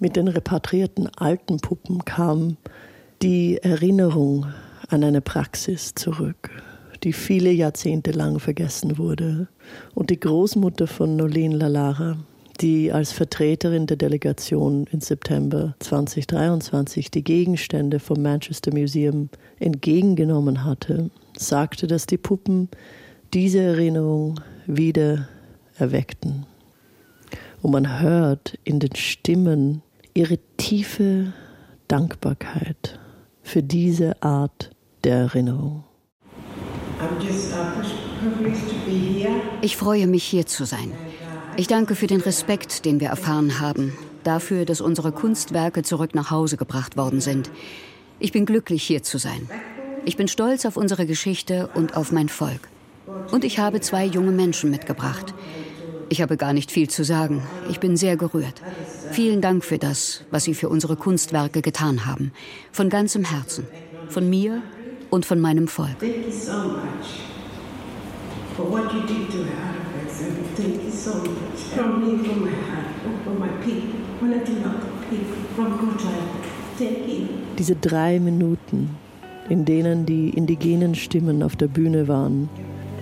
Mit 0.00 0.16
den 0.16 0.26
repatriierten 0.26 1.08
alten 1.16 1.58
Puppen 1.58 2.04
kam 2.04 2.56
die 3.22 3.58
Erinnerung 3.58 4.46
an 4.88 5.04
eine 5.04 5.20
Praxis 5.20 5.94
zurück, 5.94 6.50
die 7.04 7.12
viele 7.12 7.50
Jahrzehnte 7.50 8.12
lang 8.12 8.38
vergessen 8.38 8.96
wurde. 8.96 9.48
Und 9.94 10.08
die 10.08 10.18
Großmutter 10.18 10.86
von 10.86 11.16
Nolene 11.16 11.56
Lalara, 11.56 12.16
die 12.60 12.90
als 12.90 13.12
Vertreterin 13.12 13.86
der 13.86 13.98
Delegation 13.98 14.86
im 14.90 15.00
September 15.00 15.74
2023 15.80 17.10
die 17.10 17.22
Gegenstände 17.22 18.00
vom 18.00 18.22
Manchester 18.22 18.72
Museum 18.72 19.28
entgegengenommen 19.58 20.64
hatte, 20.64 21.10
sagte, 21.36 21.86
dass 21.86 22.06
die 22.06 22.18
Puppen 22.18 22.68
diese 23.34 23.60
Erinnerung 23.60 24.40
wieder 24.66 25.28
erweckten. 25.76 26.46
Und 27.60 27.72
man 27.72 28.00
hört 28.00 28.58
in 28.64 28.80
den 28.80 28.96
Stimmen 28.96 29.82
ihre 30.14 30.38
tiefe 30.56 31.34
Dankbarkeit 31.86 32.99
für 33.42 33.62
diese 33.62 34.22
Art 34.22 34.70
der 35.04 35.16
Erinnerung. 35.16 35.84
Ich 39.62 39.76
freue 39.76 40.06
mich, 40.06 40.24
hier 40.24 40.46
zu 40.46 40.64
sein. 40.64 40.92
Ich 41.56 41.66
danke 41.66 41.94
für 41.94 42.06
den 42.06 42.20
Respekt, 42.20 42.84
den 42.84 43.00
wir 43.00 43.08
erfahren 43.08 43.60
haben, 43.60 43.96
dafür, 44.24 44.64
dass 44.64 44.80
unsere 44.80 45.12
Kunstwerke 45.12 45.82
zurück 45.82 46.14
nach 46.14 46.30
Hause 46.30 46.56
gebracht 46.56 46.96
worden 46.96 47.20
sind. 47.20 47.50
Ich 48.18 48.32
bin 48.32 48.46
glücklich, 48.46 48.82
hier 48.82 49.02
zu 49.02 49.18
sein. 49.18 49.48
Ich 50.04 50.16
bin 50.16 50.28
stolz 50.28 50.64
auf 50.64 50.76
unsere 50.76 51.06
Geschichte 51.06 51.68
und 51.74 51.96
auf 51.96 52.12
mein 52.12 52.28
Volk. 52.28 52.68
Und 53.30 53.44
ich 53.44 53.58
habe 53.58 53.80
zwei 53.80 54.04
junge 54.04 54.32
Menschen 54.32 54.70
mitgebracht. 54.70 55.34
Ich 56.12 56.20
habe 56.20 56.36
gar 56.36 56.52
nicht 56.52 56.72
viel 56.72 56.90
zu 56.90 57.04
sagen. 57.04 57.40
Ich 57.68 57.78
bin 57.78 57.96
sehr 57.96 58.16
gerührt. 58.16 58.60
Vielen 59.12 59.40
Dank 59.40 59.64
für 59.64 59.78
das, 59.78 60.24
was 60.32 60.42
Sie 60.42 60.54
für 60.54 60.68
unsere 60.68 60.96
Kunstwerke 60.96 61.62
getan 61.62 62.04
haben. 62.04 62.32
Von 62.72 62.88
ganzem 62.88 63.24
Herzen. 63.24 63.68
Von 64.08 64.28
mir 64.28 64.60
und 65.10 65.24
von 65.24 65.38
meinem 65.38 65.68
Volk. 65.68 65.96
Diese 77.56 77.76
drei 77.76 78.18
Minuten, 78.18 78.90
in 79.48 79.64
denen 79.64 80.06
die 80.06 80.30
indigenen 80.30 80.96
Stimmen 80.96 81.44
auf 81.44 81.54
der 81.54 81.68
Bühne 81.68 82.08
waren, 82.08 82.48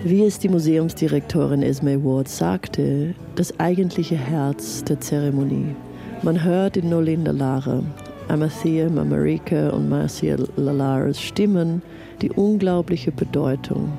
wie 0.08 0.24
es 0.24 0.38
die 0.38 0.48
Museumsdirektorin 0.48 1.62
Esme 1.62 2.02
Ward 2.02 2.28
sagte, 2.28 3.14
das 3.34 3.60
eigentliche 3.60 4.16
Herz 4.16 4.82
der 4.84 5.00
Zeremonie. 5.00 5.74
Man 6.22 6.42
hört 6.42 6.78
in 6.78 6.88
Nolinda 6.88 7.30
Lara, 7.30 7.82
Amathea, 8.28 8.88
Mamarika 8.88 9.68
und 9.68 9.90
Marcia 9.90 10.36
Lalaras 10.56 11.20
Stimmen 11.20 11.82
die 12.22 12.30
unglaubliche 12.30 13.12
Bedeutung, 13.12 13.92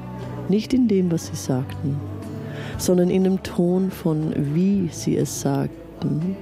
nicht 0.48 0.74
in 0.74 0.88
dem, 0.88 1.12
was 1.12 1.28
sie 1.28 1.36
sagten, 1.36 1.95
sondern 2.80 3.12
in 3.12 3.24
dem 3.24 3.43
Ton 3.43 3.91
von 3.91 4.34
wie 4.56 4.89
sie 4.91 5.15
es 5.15 5.41
sagten 5.41 6.36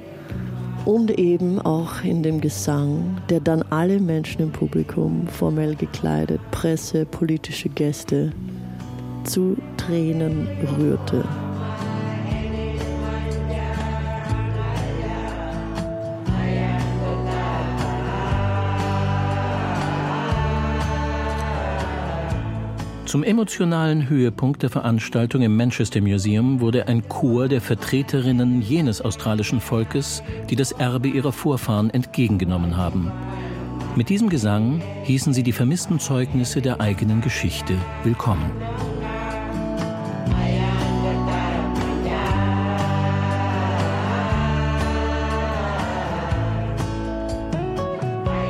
und 0.85 1.19
eben 1.19 1.59
auch 1.59 2.05
in 2.05 2.23
dem 2.23 2.39
Gesang, 2.39 3.17
der 3.29 3.41
dann 3.41 3.63
alle 3.63 3.99
Menschen 3.99 4.43
im 4.43 4.51
Publikum, 4.51 5.27
formell 5.27 5.75
gekleidet, 5.75 6.39
Presse, 6.51 7.05
politische 7.05 7.67
Gäste, 7.67 8.31
zu 9.27 9.57
Tränen 9.77 10.47
rührte. 10.77 11.23
Zum 23.05 23.23
emotionalen 23.23 24.09
Höhepunkt 24.09 24.63
der 24.63 24.69
Veranstaltung 24.69 25.41
im 25.41 25.55
Manchester 25.55 26.01
Museum 26.01 26.59
wurde 26.59 26.89
ein 26.89 27.07
Chor 27.07 27.47
der 27.47 27.61
Vertreterinnen 27.61 28.61
jenes 28.61 29.01
australischen 29.01 29.61
Volkes, 29.61 30.21
die 30.49 30.57
das 30.57 30.73
Erbe 30.73 31.07
ihrer 31.07 31.31
Vorfahren 31.31 31.89
entgegengenommen 31.89 32.75
haben. 32.75 33.11
Mit 33.95 34.09
diesem 34.09 34.29
Gesang 34.29 34.81
hießen 35.05 35.33
sie 35.33 35.43
die 35.43 35.53
vermissten 35.53 35.99
Zeugnisse 35.99 36.61
der 36.61 36.81
eigenen 36.81 37.21
Geschichte 37.21 37.75
willkommen. 38.03 38.51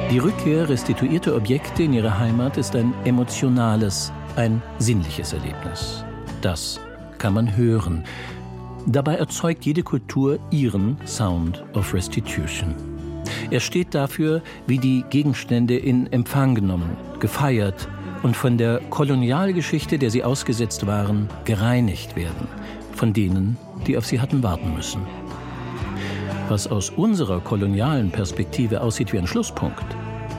Die 0.09 0.19
Rückkehr 0.19 0.69
restituierter 0.69 1.35
Objekte 1.35 1.83
in 1.83 1.91
ihre 1.91 2.17
Heimat 2.17 2.55
ist 2.55 2.77
ein 2.77 2.93
emotionales, 3.03 4.13
ein 4.37 4.61
sinnliches 4.79 5.33
Erlebnis. 5.33 6.05
Das 6.41 6.79
kann 7.17 7.33
man 7.33 7.57
hören. 7.57 8.05
Dabei 8.85 9.15
erzeugt 9.15 9.65
jede 9.65 9.83
Kultur 9.83 10.39
ihren 10.49 10.95
Sound 11.05 11.61
of 11.73 11.93
Restitution. 11.93 12.73
Er 13.51 13.59
steht 13.59 13.93
dafür, 13.93 14.41
wie 14.65 14.77
die 14.77 15.03
Gegenstände 15.09 15.75
in 15.77 16.09
Empfang 16.13 16.55
genommen, 16.55 16.95
gefeiert 17.19 17.89
und 18.23 18.37
von 18.37 18.57
der 18.57 18.79
Kolonialgeschichte, 18.89 19.99
der 19.99 20.09
sie 20.09 20.23
ausgesetzt 20.23 20.87
waren, 20.87 21.27
gereinigt 21.43 22.15
werden, 22.15 22.47
von 22.93 23.11
denen, 23.11 23.57
die 23.85 23.97
auf 23.97 24.05
sie 24.05 24.21
hatten 24.21 24.41
warten 24.41 24.73
müssen. 24.73 25.01
Was 26.49 26.65
aus 26.65 26.91
unserer 26.91 27.41
kolonialen 27.41 28.09
Perspektive 28.09 28.79
aussieht 28.79 29.11
wie 29.11 29.17
ein 29.17 29.27
Schlusspunkt, 29.27 29.83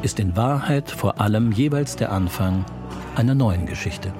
ist 0.00 0.18
in 0.18 0.34
Wahrheit 0.36 0.90
vor 0.90 1.20
allem 1.20 1.52
jeweils 1.52 1.96
der 1.96 2.12
Anfang 2.12 2.64
einer 3.14 3.34
neuen 3.34 3.66
Geschichte. 3.66 4.10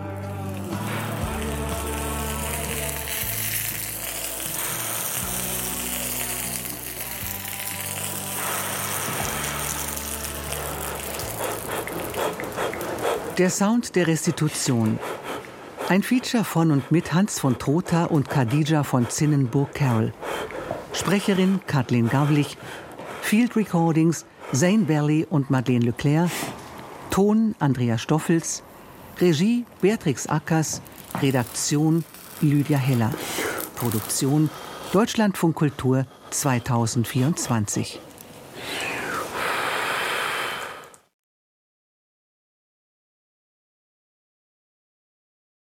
Der 13.38 13.48
Sound 13.48 13.96
der 13.96 14.09
Restitution. 14.09 14.98
Ein 15.88 16.03
Feature 16.03 16.44
von 16.44 16.70
und 16.70 16.90
mit 16.90 17.14
Hans 17.14 17.40
von 17.40 17.59
Trotha 17.59 18.05
und 18.05 18.29
Khadija 18.29 18.83
von 18.83 19.09
Zinnenburg-Carroll. 19.09 20.12
Sprecherin 20.98 21.61
Kathleen 21.68 22.08
Gavlich. 22.08 22.58
Field 23.22 23.54
Recordings 23.54 24.26
Zane 24.52 24.84
Berley 24.84 25.24
und 25.30 25.48
Madeleine 25.48 25.84
Leclerc. 25.84 26.28
Ton 27.11 27.54
Andrea 27.61 27.96
Stoffels. 27.98 28.64
Regie 29.20 29.64
Beatrix 29.80 30.26
Ackers. 30.26 30.82
Redaktion 31.22 32.04
Lydia 32.40 32.78
Heller. 32.78 33.12
Produktion 33.76 34.50
Deutschlandfunk 34.92 35.54
Kultur 35.54 36.04
2024. 36.30 38.00